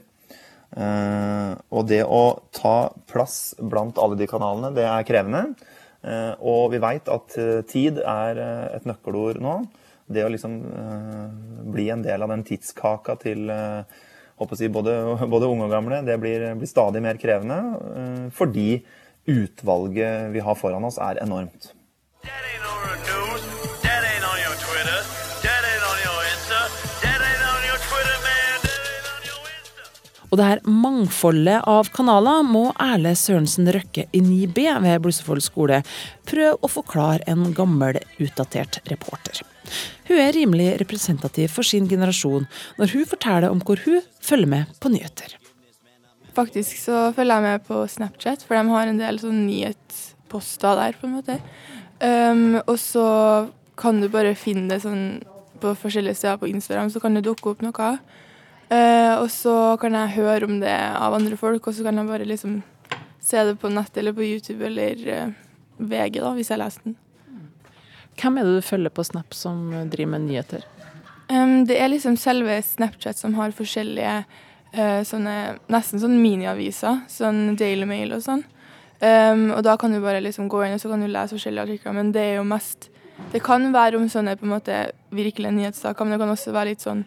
Eh, 0.69 1.51
og 1.71 1.87
det 1.89 2.03
å 2.05 2.23
ta 2.53 2.91
plass 3.09 3.55
blant 3.61 4.01
alle 4.01 4.19
de 4.19 4.27
kanalene, 4.29 4.73
det 4.75 4.87
er 4.89 5.07
krevende. 5.07 5.51
Og 5.99 6.69
vi 6.71 6.77
veit 6.79 7.09
at 7.11 7.33
tid 7.67 7.97
er 8.07 8.37
et 8.77 8.85
nøkkelord 8.87 9.41
nå. 9.43 9.57
Det 10.09 10.23
å 10.25 10.29
liksom 10.33 10.55
bli 11.69 11.89
en 11.93 12.01
del 12.01 12.25
av 12.25 12.31
den 12.33 12.43
tidskaka 12.47 13.13
til 13.21 13.51
si, 14.55 14.69
både, 14.69 14.95
både, 15.33 15.49
unge 15.49 15.67
og 15.67 15.73
gamle, 15.73 16.01
det 16.07 16.17
blir, 16.21 16.47
blir 16.59 16.69
stadig 16.69 17.03
mer 17.03 17.19
krevende. 17.21 17.59
Eh, 17.95 18.23
fordi 18.35 18.69
utvalget 19.29 20.31
vi 20.33 20.43
har 20.43 20.57
foran 20.57 20.87
oss, 20.87 20.97
er 20.97 21.21
enormt. 21.23 21.73
Og 30.29 30.37
det 30.37 30.45
her 30.45 30.61
mangfoldet 30.69 31.63
av 31.69 31.89
kanaler 31.93 32.43
må 32.45 32.69
Erle 32.81 33.15
Sørensen 33.17 33.69
Røkke 33.73 34.05
i 34.13 34.21
9B 34.21 34.65
ved 34.83 35.01
Blussefold 35.03 35.41
skole 35.45 35.81
prøve 36.29 36.57
å 36.61 36.69
forklare 36.69 37.25
en 37.29 37.49
gammel, 37.57 37.97
utdatert 38.21 38.79
reporter. 38.91 39.41
Hun 40.09 40.21
er 40.21 40.33
rimelig 40.33 40.71
representativ 40.81 41.51
for 41.53 41.65
sin 41.65 41.89
generasjon 41.89 42.47
når 42.79 42.95
hun 42.95 43.09
forteller 43.09 43.49
om 43.49 43.61
hvor 43.65 43.81
hun 43.85 44.01
følger 44.25 44.53
med 44.53 44.77
på 44.81 44.93
nyheter. 44.93 45.35
Faktisk 46.37 46.77
så 46.77 47.09
følger 47.15 47.35
jeg 47.35 47.45
med 47.47 47.65
på 47.67 47.81
Snapchat, 47.89 48.45
for 48.45 48.55
de 48.55 48.73
har 48.73 48.89
en 48.89 49.01
del 49.01 49.17
sånn 49.21 49.43
nyhetsposter 49.47 50.77
der, 50.77 50.95
på 50.95 51.09
en 51.09 51.15
måte. 51.17 51.39
Um, 51.99 52.59
og 52.61 52.77
så 52.79 53.05
kan 53.79 53.99
du 53.99 54.07
bare 54.13 54.37
finne 54.37 54.69
det 54.71 54.83
sånn 54.85 55.21
på 55.59 55.73
forskjellige 55.75 56.15
steder 56.21 56.39
på 56.39 56.47
Instagram, 56.51 56.91
så 56.93 57.01
kan 57.03 57.17
det 57.17 57.25
dukke 57.25 57.51
opp 57.51 57.63
noe. 57.65 57.89
Uh, 58.69 59.15
og 59.23 59.29
så 59.33 59.53
kan 59.81 59.95
jeg 59.97 60.15
høre 60.19 60.45
om 60.45 60.59
det 60.61 60.73
av 60.73 61.15
andre 61.17 61.37
folk, 61.39 61.67
og 61.67 61.73
så 61.73 61.85
kan 61.87 61.97
jeg 61.97 62.09
bare 62.09 62.27
liksom 62.29 62.59
se 63.19 63.43
det 63.47 63.55
på 63.61 63.71
nett 63.73 63.95
eller 63.97 64.13
på 64.13 64.25
YouTube 64.25 64.65
eller 64.67 65.05
uh, 65.09 65.31
VG, 65.77 66.19
da, 66.21 66.33
hvis 66.37 66.51
jeg 66.53 66.61
leser 66.61 66.85
den. 66.85 66.99
Hvem 68.19 68.37
er 68.37 68.45
det 68.45 68.59
du 68.59 68.67
følger 68.67 68.93
på 68.93 69.05
Snap 69.07 69.33
som 69.33 69.71
driver 69.89 70.13
med 70.13 70.27
nyheter? 70.27 70.67
Um, 71.29 71.63
det 71.69 71.79
er 71.79 71.91
liksom 71.91 72.17
selve 72.17 72.57
Snapchat 72.65 73.17
som 73.17 73.35
har 73.37 73.53
forskjellige 73.55 74.13
uh, 74.75 75.01
sånne 75.05 75.35
nesten 75.71 76.01
sånn 76.01 76.17
miniaviser, 76.21 77.03
sånn 77.09 77.55
Daily 77.57 77.85
Mail 77.89 78.15
og 78.17 78.23
sånn. 78.25 78.43
Um, 78.99 79.49
og 79.55 79.61
da 79.63 79.77
kan 79.79 79.93
du 79.93 80.01
bare 80.03 80.19
liksom 80.19 80.49
gå 80.51 80.65
inn 80.65 80.75
og 80.75 80.81
så 80.81 80.89
kan 80.91 80.99
du 80.99 81.07
lese 81.07 81.37
forskjellige 81.37 81.67
artikler, 81.69 81.95
men 81.95 82.09
det 82.11 82.25
er 82.25 82.41
jo 82.41 82.47
mest 82.47 82.89
Det 83.31 83.41
kan 83.43 83.65
være 83.73 83.97
om 83.99 84.05
sånne 84.07 84.37
på 84.39 84.45
en 84.47 84.53
måte 84.53 84.75
virkelige 85.11 85.51
nyhetssaker, 85.51 86.05
men 86.05 86.15
det 86.15 86.19
kan 86.21 86.29
også 86.31 86.53
være 86.55 86.71
litt 86.71 86.83
sånn 86.83 87.01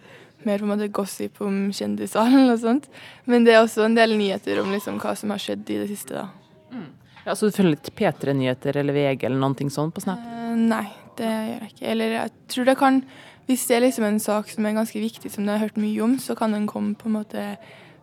mer 0.49 0.63
på 0.63 0.67
en 0.69 0.73
måte 0.75 0.91
gossip 0.95 1.41
om 1.45 1.69
kjendiser 1.75 2.37
og 2.53 2.59
sånt. 2.63 2.89
Men 3.31 3.47
det 3.47 3.55
er 3.55 3.63
også 3.63 3.87
en 3.87 3.97
del 3.99 4.17
nyheter 4.19 4.63
om 4.63 4.73
liksom 4.75 4.99
hva 5.03 5.15
som 5.19 5.35
har 5.35 5.43
skjedd 5.43 5.69
i 5.71 5.83
det 5.83 5.91
siste, 5.93 6.23
da. 6.23 6.29
Mm. 6.73 6.91
Ja, 7.25 7.35
Så 7.35 7.47
du 7.47 7.55
følger 7.55 7.77
litt 7.77 7.93
P3-nyheter 7.95 8.79
eller 8.81 8.97
VG 8.97 9.29
eller 9.29 9.39
noe 9.39 9.71
sånt 9.71 9.95
på 9.95 10.03
Snap? 10.03 10.23
Uh, 10.23 10.57
nei, 10.59 10.89
det 11.19 11.29
gjør 11.29 11.61
jeg 11.61 11.71
ikke. 11.71 11.87
Eller 11.93 12.17
jeg 12.17 12.35
tror 12.51 12.69
det 12.71 12.81
kan 12.81 13.05
Hvis 13.47 13.65
det 13.67 13.77
er 13.77 13.83
liksom 13.83 14.05
en 14.07 14.21
sak 14.23 14.51
som 14.53 14.67
er 14.67 14.77
ganske 14.77 15.01
viktig, 15.03 15.31
som 15.31 15.47
jeg 15.47 15.51
har 15.51 15.65
hørt 15.65 15.79
mye 15.81 16.03
om, 16.05 16.13
så 16.23 16.37
kan 16.39 16.55
den 16.55 16.69
komme 16.71 16.95
på 16.95 17.09
en 17.11 17.17
måte 17.17 17.47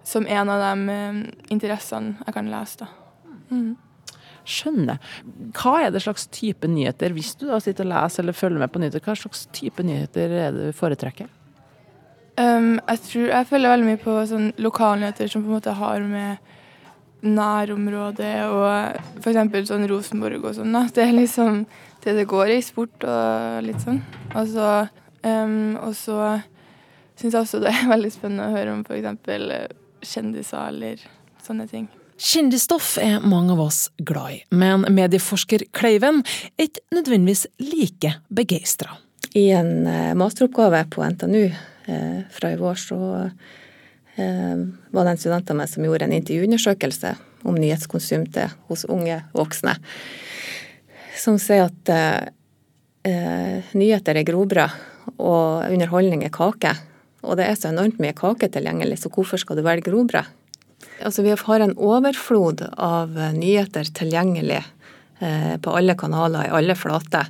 som 0.04 0.28
en 0.28 0.52
av 0.52 0.60
de 0.64 0.96
uh, 0.96 1.22
interessene 1.52 2.20
jeg 2.26 2.36
kan 2.36 2.52
lese, 2.52 2.84
da. 2.84 2.90
Mm. 3.50 3.78
Skjønner. 4.50 5.00
Hva 5.56 5.74
er 5.86 5.94
det 5.94 6.02
slags 6.04 6.28
type 6.34 6.68
nyheter, 6.68 7.16
hvis 7.16 7.36
du 7.40 7.48
da 7.48 7.60
sitter 7.64 7.88
og 7.88 7.94
leser 7.94 8.24
eller 8.24 8.36
følger 8.36 8.62
med 8.62 8.74
på 8.74 8.82
nyheter, 8.84 9.04
hva 9.06 9.16
slags 9.18 9.46
type 9.56 9.84
nyheter 9.86 10.36
er 10.42 10.56
det 10.56 10.70
du 10.72 10.76
foretrekker? 10.76 11.32
Um, 12.40 12.78
jeg 12.88 13.02
tror 13.04 13.26
jeg 13.34 13.48
følger 13.50 13.74
veldig 13.74 13.88
mye 13.90 14.00
på 14.00 14.14
sånn 14.30 14.52
lokalnyheter 14.64 15.28
som 15.28 15.44
på 15.44 15.50
en 15.50 15.58
måte 15.58 15.74
har 15.76 16.04
med 16.08 16.38
nærområdet 17.20 18.36
og 18.48 19.00
f.eks. 19.20 19.68
sånn 19.68 19.88
Rosenborg 19.92 20.46
og 20.48 20.56
sånn. 20.56 20.78
Det 20.96 21.04
er 21.04 21.18
liksom 21.18 21.66
det 22.06 22.14
det 22.16 22.28
går 22.32 22.54
i, 22.54 22.62
sport 22.64 23.04
og 23.04 23.66
litt 23.66 23.82
sånn. 23.84 24.00
Og 24.40 24.54
så, 24.54 24.70
um, 25.26 25.76
så 25.92 26.38
syns 27.20 27.34
jeg 27.34 27.42
også 27.42 27.60
det 27.66 27.74
er 27.74 27.90
veldig 27.96 28.12
spennende 28.14 28.48
å 28.48 28.56
høre 28.56 28.76
om 28.78 28.86
f.eks. 28.88 30.08
kjendiser 30.08 30.70
eller 30.70 31.04
sånne 31.44 31.68
ting. 31.68 31.90
Kjendisstoff 32.20 32.94
er 33.04 33.24
mange 33.24 33.52
av 33.56 33.66
oss 33.66 33.82
glad 34.00 34.38
i, 34.38 34.40
men 34.52 34.86
medieforsker 34.92 35.68
Kleiven 35.76 36.22
er 36.56 36.70
ikke 36.70 36.84
nødvendigvis 36.96 37.46
like 37.64 38.14
begeistra. 38.32 38.96
I 39.36 39.50
en 39.56 39.84
eh, 39.88 40.16
masteroppgave 40.18 40.82
på 40.92 41.04
NTNU 41.04 41.44
Eh, 41.46 41.79
fra 42.34 42.52
i 42.54 42.60
vår 42.60 42.80
så 42.82 43.00
eh, 44.16 44.62
var 44.92 45.06
det 45.06 45.16
en 45.16 45.22
student 45.22 45.52
av 45.52 45.60
meg 45.60 45.72
som 45.72 45.86
gjorde 45.86 46.08
en 46.08 46.16
intervjuundersøkelse 46.18 47.16
om 47.48 47.58
nyhetskonsum 47.58 48.28
til, 48.36 48.52
hos 48.70 48.86
unge 48.92 49.22
voksne, 49.36 49.78
som 51.20 51.40
sier 51.42 51.68
at 51.70 51.94
eh, 51.94 53.70
nyheter 53.74 54.20
er 54.20 54.28
grobrød 54.28 55.16
og 55.18 55.70
underholdning 55.70 56.26
er 56.28 56.34
kake. 56.36 56.76
Og 57.26 57.36
det 57.40 57.48
er 57.50 57.58
så 57.60 57.72
enormt 57.72 58.00
mye 58.00 58.16
kake 58.16 58.52
tilgjengelig, 58.52 59.02
så 59.02 59.12
hvorfor 59.12 59.42
skal 59.42 59.60
du 59.60 59.66
velge 59.66 59.90
grobrød? 59.90 60.36
Altså, 61.04 61.24
vi 61.24 61.32
har 61.36 61.64
en 61.64 61.76
overflod 61.76 62.62
av 62.76 63.16
nyheter 63.36 63.88
tilgjengelig 63.96 64.62
Eh, 64.62 64.79
på 65.20 65.72
alle 65.76 65.96
kanaler, 66.00 66.48
i 66.48 66.54
alle 66.56 66.76
flater. 66.80 67.28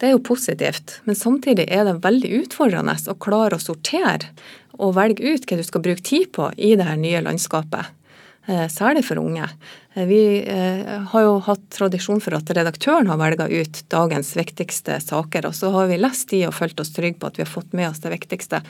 Det 0.00 0.08
er 0.08 0.14
jo 0.14 0.24
positivt, 0.24 0.98
men 1.04 1.16
samtidig 1.16 1.66
er 1.72 1.86
det 1.88 2.02
veldig 2.04 2.30
utfordrende 2.42 2.96
å 3.08 3.16
klare 3.20 3.56
å 3.56 3.62
sortere 3.62 4.28
og 4.80 4.94
velge 4.96 5.24
ut 5.24 5.46
hva 5.48 5.58
du 5.58 5.64
skal 5.64 5.84
bruke 5.84 6.04
tid 6.04 6.30
på 6.36 6.50
i 6.56 6.74
det 6.76 6.86
her 6.88 7.00
nye 7.00 7.22
landskapet. 7.24 7.92
Eh, 8.48 8.66
særlig 8.72 9.04
for 9.04 9.20
unge. 9.20 9.48
Eh, 9.94 10.06
vi 10.08 10.22
har 11.12 11.26
jo 11.26 11.36
hatt 11.44 11.66
tradisjon 11.76 12.22
for 12.24 12.38
at 12.38 12.48
redaktøren 12.56 13.10
har 13.12 13.20
velga 13.20 13.48
ut 13.48 13.82
dagens 13.92 14.32
viktigste 14.38 14.96
saker, 15.04 15.50
og 15.50 15.56
så 15.56 15.72
har 15.76 15.90
vi 15.92 16.00
lest 16.00 16.32
de 16.32 16.46
og 16.48 16.56
følt 16.56 16.80
oss 16.80 16.94
trygge 16.96 17.20
på 17.20 17.28
at 17.28 17.40
vi 17.40 17.44
har 17.44 17.52
fått 17.52 17.76
med 17.76 17.90
oss 17.90 18.00
det 18.04 18.14
viktigste. 18.14 18.62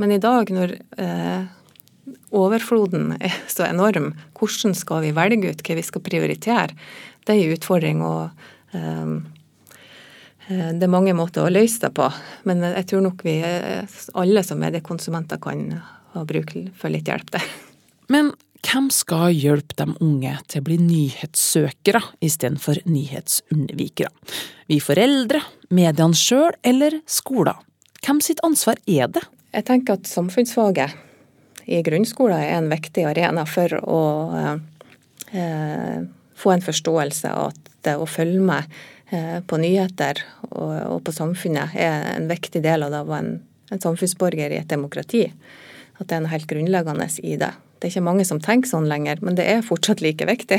Men 0.00 0.16
i 0.16 0.22
dag, 0.22 0.48
når 0.48 0.78
overfloden 2.34 3.16
er 3.20 3.34
så 3.50 3.66
enorm, 3.68 4.12
hvordan 4.38 4.74
skal 4.76 5.04
vi 5.04 5.14
velge 5.16 5.52
ut 5.52 5.64
hva 5.66 5.78
vi 5.78 5.86
skal 5.86 6.04
prioritere? 6.04 6.76
det 7.26 7.36
er 7.36 7.46
en 7.46 7.56
utfordring. 7.56 8.02
og 8.02 8.30
um, 8.72 9.22
det 10.50 10.82
er 10.82 10.90
mange 10.90 11.14
måter 11.14 11.46
å 11.46 11.52
løse 11.52 11.78
det 11.84 11.92
på, 11.94 12.08
men 12.48 12.64
jeg 12.66 12.86
tror 12.90 13.04
nok 13.04 13.20
vi 13.22 13.36
alle 14.18 14.42
som 14.42 14.62
er 14.66 14.74
det 14.74 14.86
konsumenter 14.86 15.38
kan 15.42 15.76
ha 16.16 16.24
bruk 16.26 16.56
for 16.74 16.90
litt 16.90 17.06
hjelp 17.06 17.30
der. 17.36 17.44
Men 18.10 18.32
hvem 18.66 18.88
skal 18.92 19.30
hjelpe 19.30 19.76
de 19.78 19.94
unge 20.02 20.32
til 20.50 20.60
å 20.60 20.66
bli 20.66 20.80
nyhetssøkere 20.82 22.02
istedenfor 22.26 22.82
nyhetsunnvikere? 22.90 24.10
Vi 24.66 24.80
foreldre, 24.82 25.44
mediene 25.70 26.18
sjøl 26.18 26.50
eller 26.66 26.98
skoler? 27.06 27.62
Hvem 28.02 28.18
sitt 28.24 28.42
ansvar 28.42 28.80
er 28.90 29.06
det? 29.14 29.22
Jeg 29.54 29.68
tenker 29.70 30.00
at 30.00 30.10
samfunnsfaget 30.10 30.98
i 31.70 31.82
grunnskolen 31.86 32.40
er 32.40 32.56
en 32.56 32.70
viktig 32.70 33.04
arena 33.06 33.44
for 33.46 33.76
å 33.78 34.00
eh, 35.32 36.02
få 36.40 36.54
en 36.54 36.64
forståelse 36.64 37.30
av 37.30 37.52
at 37.52 37.92
å 37.94 38.08
følge 38.10 38.42
med 38.42 38.80
eh, 39.14 39.38
på 39.46 39.60
nyheter 39.62 40.22
og, 40.50 40.74
og 40.96 40.98
på 41.06 41.14
samfunnet 41.14 41.76
er 41.78 42.10
en 42.16 42.28
viktig 42.30 42.62
del 42.64 42.86
av 42.86 42.94
det 42.94 43.02
å 43.04 43.08
være 43.08 43.24
en, 43.24 43.32
en 43.70 43.82
samfunnsborger 43.86 44.52
i 44.52 44.60
et 44.60 44.70
demokrati. 44.70 45.28
At 46.00 46.08
det 46.10 46.16
er 46.16 46.24
noe 46.24 46.34
helt 46.34 46.50
grunnleggende 46.50 47.06
i 47.22 47.36
det. 47.40 47.52
Det 47.80 47.88
er 47.88 47.94
ikke 47.94 48.08
mange 48.10 48.26
som 48.28 48.42
tenker 48.42 48.68
sånn 48.68 48.90
lenger, 48.90 49.22
men 49.24 49.38
det 49.38 49.46
er 49.48 49.64
fortsatt 49.64 50.02
like 50.04 50.26
viktig. 50.28 50.58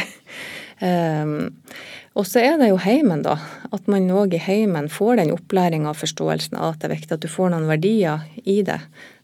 Um, 0.81 1.51
og 2.17 2.25
så 2.25 2.41
er 2.41 2.55
det 2.57 2.71
jo 2.71 2.79
heimen, 2.81 3.21
da. 3.25 3.35
At 3.69 3.85
man 3.91 4.09
òg 4.09 4.33
i 4.37 4.41
heimen 4.41 4.89
får 4.89 5.19
den 5.19 5.33
opplæringa 5.35 5.91
og 5.91 5.99
forståelsen 6.01 6.57
av 6.57 6.73
at 6.73 6.81
det 6.81 6.89
er 6.89 6.95
viktig 6.95 7.17
at 7.17 7.25
du 7.25 7.29
får 7.29 7.53
noen 7.53 7.69
verdier 7.69 8.25
i 8.41 8.61
det 8.65 8.79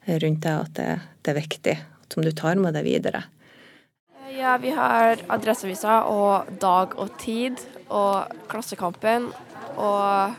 rundt 0.08 0.44
deg, 0.44 0.66
at 0.66 0.74
det, 0.78 0.90
det 1.24 1.34
er 1.34 1.40
viktig. 1.42 1.78
Som 2.08 2.24
du 2.24 2.32
tar 2.32 2.56
med 2.56 2.74
deg 2.78 2.86
videre. 2.88 3.26
Ja, 4.32 4.58
vi 4.62 4.72
har 4.76 5.20
Adresseavisa 5.34 6.02
og 6.12 6.50
Dag 6.62 6.96
og 7.00 7.16
Tid 7.20 7.60
og 7.88 8.32
Klassekampen 8.52 9.30
og 9.76 10.36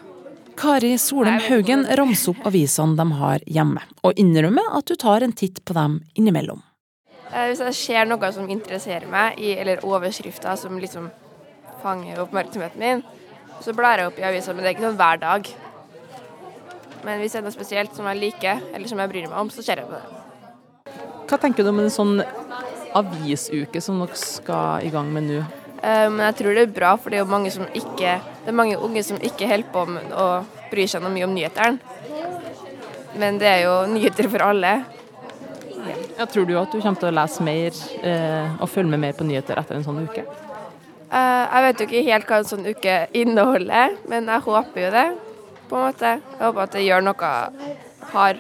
Kari 0.59 0.97
Solheim 0.99 1.39
Haugen 1.47 1.85
ramser 2.01 2.33
opp 2.33 2.49
avisene 2.51 2.99
de 2.99 3.07
har 3.21 3.45
hjemme, 3.47 3.83
og 4.03 4.19
innrømmer 4.19 4.73
at 4.79 4.91
du 4.91 4.97
tar 4.99 5.23
en 5.23 5.35
titt 5.37 5.61
på 5.65 5.77
dem 5.77 6.01
innimellom. 6.19 6.65
Eh, 7.31 7.51
hvis 7.51 7.63
jeg 7.63 7.77
ser 7.79 8.09
noe 8.11 8.33
som 8.35 8.49
interesserer 8.51 9.07
meg, 9.11 9.39
eller 9.39 9.85
overskrifter 9.87 10.59
som 10.59 10.81
liksom 10.83 11.11
fanger 11.83 12.19
oppmerksomheten 12.25 12.83
min, 12.83 13.05
så 13.63 13.75
blar 13.77 14.01
jeg 14.01 14.11
opp 14.11 14.19
i 14.19 14.27
avisa, 14.27 14.55
men 14.55 14.65
det 14.65 14.73
er 14.73 14.77
ikke 14.77 14.89
sånn 14.89 14.99
hver 14.99 15.23
dag. 15.23 15.53
Men 17.05 17.21
hvis 17.21 17.35
det 17.35 17.41
er 17.41 17.47
noe 17.47 17.55
spesielt 17.55 17.95
som 17.97 18.09
jeg 18.11 18.21
liker, 18.21 18.63
eller 18.75 18.91
som 18.91 19.01
jeg 19.03 19.13
bryr 19.13 19.29
meg 19.29 19.39
om, 19.39 19.51
så 19.53 19.65
ser 19.65 19.83
jeg 19.83 19.89
på 19.89 19.99
det. 19.99 20.95
Hva 21.29 21.39
tenker 21.41 21.65
du 21.65 21.71
om 21.71 21.81
en 21.83 21.93
sånn 21.93 22.23
avisuke 22.97 23.83
som 23.85 24.01
dere 24.03 24.19
skal 24.19 24.87
i 24.87 24.93
gang 24.93 25.11
med 25.13 25.29
nå? 25.29 25.43
Eh, 25.79 26.07
men 26.11 26.25
jeg 26.31 26.39
tror 26.41 26.57
det 26.57 26.65
er 26.65 26.77
bra, 26.81 26.95
for 26.99 27.13
det 27.13 27.21
er 27.21 27.25
jo 27.25 27.31
mange 27.31 27.53
som 27.55 27.67
ikke 27.71 28.17
Det 28.19 28.51
er 28.51 28.57
mange 28.57 28.79
unge 28.83 29.03
som 29.07 29.21
ikke 29.23 29.47
holder 29.47 29.69
på 29.75 29.85
med 29.93 30.15
å 30.17 30.29
bry 30.73 30.87
seg 30.91 31.05
noe 31.05 31.13
mye 31.13 31.27
om 31.29 31.35
nyhetene. 31.37 31.79
Men 33.19 33.39
det 33.41 33.49
er 33.51 33.61
jo 33.67 33.75
nyheter 33.91 34.29
for 34.31 34.45
alle. 34.47 34.73
Ja, 36.19 36.27
tror 36.27 36.49
du 36.49 36.57
at 36.59 36.73
du 36.73 36.81
kommer 36.81 36.99
til 36.99 37.11
å 37.11 37.15
lese 37.15 37.45
mer 37.47 37.77
eh, 38.03 38.59
og 38.59 38.71
følge 38.73 38.91
med 38.91 39.05
mer 39.05 39.17
på 39.17 39.27
nyheter 39.29 39.61
etter 39.61 39.79
en 39.79 39.87
sånn 39.87 40.01
uke? 40.09 40.25
Eh, 41.09 41.45
jeg 41.45 41.65
vet 41.65 41.81
jo 41.81 41.87
ikke 41.89 42.05
helt 42.09 42.29
hva 42.29 42.41
en 42.41 42.49
sånn 42.49 42.67
uke 42.67 42.97
inneholder, 43.17 43.95
men 44.11 44.29
jeg 44.33 44.45
håper 44.49 44.83
jo 44.83 44.91
det, 44.97 45.07
på 45.69 45.79
en 45.79 45.89
måte. 45.89 46.15
Jeg 46.19 46.45
håper 46.45 46.65
at 46.65 46.77
det 46.77 46.85
gjør 46.87 47.09
noe 47.09 47.33
Har, 48.09 48.39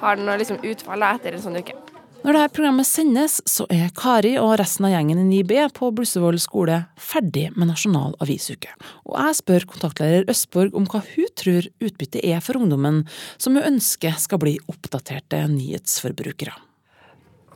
har 0.00 0.20
noe 0.20 0.38
liksom 0.40 0.62
utfall 0.64 1.04
etter 1.10 1.36
en 1.36 1.44
sånn 1.44 1.58
uke. 1.60 1.76
Når 2.24 2.38
dette 2.38 2.54
programmet 2.56 2.88
sendes, 2.88 3.34
så 3.44 3.66
er 3.68 3.90
Kari 3.92 4.30
og 4.40 4.54
resten 4.56 4.86
av 4.88 4.94
gjengen 4.94 5.18
i 5.20 5.42
9B 5.42 5.66
på 5.76 5.90
Blussevoll 5.92 6.38
skole 6.40 6.78
ferdig 6.96 7.50
med 7.52 7.68
nasjonal 7.68 8.14
avisuke. 8.24 8.70
Og 9.04 9.18
jeg 9.18 9.36
spør 9.42 9.66
kontaktlærer 9.68 10.30
Østborg 10.32 10.72
om 10.72 10.86
hva 10.88 11.02
hun 11.04 11.34
tror 11.36 11.68
utbyttet 11.84 12.24
er 12.24 12.40
for 12.40 12.56
ungdommen, 12.56 13.02
som 13.36 13.58
hun 13.58 13.74
ønsker 13.74 14.16
skal 14.16 14.40
bli 14.40 14.56
oppdaterte 14.72 15.42
nyhetsforbrukere. 15.52 16.56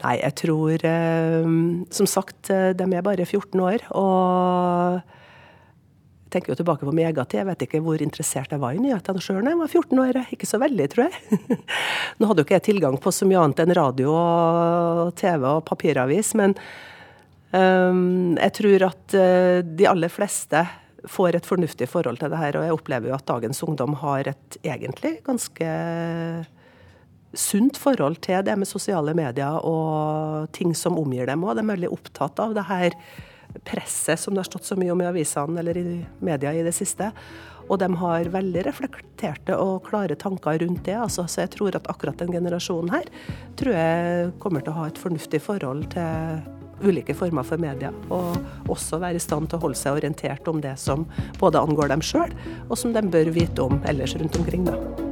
Nei, 0.02 0.18
jeg 0.20 0.36
tror 0.38 0.84
eh, 0.86 1.48
Som 1.90 2.06
sagt, 2.06 2.50
eh, 2.52 2.74
de 2.76 2.84
er 2.92 3.06
bare 3.08 3.24
14 3.24 3.64
år. 3.64 3.88
Og 3.96 5.00
tenker 6.32 6.52
jo 6.52 6.58
tilbake 6.60 6.86
på 6.86 6.92
min 6.94 7.06
egen. 7.08 7.30
Jeg 7.32 7.46
vet 7.48 7.62
ikke 7.66 7.80
hvor 7.84 8.02
interessert 8.02 8.52
jeg 8.54 8.62
var 8.62 8.76
i 8.76 8.82
nyhetene 8.82 9.22
sjøl 9.22 9.40
da 9.42 9.54
jeg 9.54 9.60
var 9.60 9.72
14 9.72 10.02
år. 10.04 10.20
Ikke 10.34 10.48
så 10.48 10.60
veldig, 10.62 10.88
tror 10.92 11.08
jeg. 11.08 11.38
Nå 12.18 12.28
hadde 12.28 12.42
jo 12.42 12.48
ikke 12.48 12.58
jeg 12.58 12.66
tilgang 12.70 12.98
på 13.02 13.12
så 13.14 13.28
mye 13.28 13.40
annet 13.42 13.64
enn 13.64 13.76
radio 13.78 14.12
og 14.16 15.14
TV 15.18 15.46
og 15.48 15.64
papiravis, 15.68 16.34
men 16.38 16.56
um, 17.52 18.36
jeg 18.36 18.54
tror 18.60 18.86
at 18.90 19.16
uh, 19.16 19.56
de 19.64 19.88
aller 19.90 20.12
fleste 20.12 20.66
får 21.08 21.38
et 21.38 21.46
fornuftig 21.46 21.88
forhold 21.88 22.20
til 22.20 22.32
det 22.32 22.40
her. 22.40 22.58
Og 22.58 22.66
jeg 22.66 22.76
opplever 22.76 23.10
jo 23.10 23.16
at 23.16 23.28
dagens 23.28 23.62
ungdom 23.64 23.96
har 24.02 24.30
et 24.34 24.60
egentlig 24.66 25.18
ganske 25.26 25.72
sunt 27.36 27.76
forhold 27.76 28.22
til 28.24 28.40
det 28.44 28.54
med 28.56 28.68
sosiale 28.68 29.12
medier 29.16 29.60
og 29.66 30.48
ting 30.56 30.74
som 30.76 30.98
omgir 31.00 31.28
dem 31.28 31.44
òg. 31.44 31.58
De 31.58 31.64
er 31.64 31.74
veldig 31.74 31.92
opptatt 31.94 32.40
av 32.42 32.54
det 32.56 32.66
her 32.68 32.96
presset 33.64 34.20
som 34.20 34.34
det 34.34 34.42
har 34.42 34.50
stått 34.50 34.68
så 34.68 34.76
mye 34.78 34.92
om 34.94 35.02
i 35.02 35.08
avisene 35.08 35.62
eller 35.62 35.78
i 35.78 35.86
media 36.24 36.52
i 36.54 36.64
det 36.66 36.74
siste. 36.76 37.10
Og 37.68 37.78
de 37.82 37.88
har 38.00 38.30
veldig 38.32 38.62
reflekterte 38.64 39.56
og 39.60 39.82
klare 39.88 40.16
tanker 40.16 40.60
rundt 40.62 40.86
det. 40.88 40.96
Altså. 40.96 41.26
Så 41.28 41.44
jeg 41.44 41.52
tror 41.56 41.76
at 41.76 41.88
akkurat 41.92 42.20
den 42.20 42.32
generasjonen 42.32 42.94
her 42.94 43.10
tror 43.60 43.76
jeg 43.76 44.30
kommer 44.42 44.64
til 44.64 44.72
å 44.72 44.78
ha 44.80 44.86
et 44.88 45.00
fornuftig 45.00 45.42
forhold 45.44 45.90
til 45.92 46.40
ulike 46.84 47.14
former 47.16 47.44
for 47.46 47.60
media. 47.60 47.90
Og 48.14 48.70
også 48.70 49.02
være 49.02 49.20
i 49.20 49.24
stand 49.24 49.50
til 49.50 49.58
å 49.58 49.66
holde 49.66 49.80
seg 49.80 49.98
orientert 49.98 50.48
om 50.48 50.62
det 50.64 50.76
som 50.80 51.04
både 51.40 51.60
angår 51.60 51.92
dem 51.92 52.04
sjøl, 52.04 52.32
og 52.68 52.78
som 52.78 52.94
de 52.96 53.04
bør 53.04 53.34
vite 53.34 53.68
om 53.68 53.82
ellers 53.88 54.16
rundt 54.16 54.40
omkring. 54.40 54.64
da. 54.70 55.07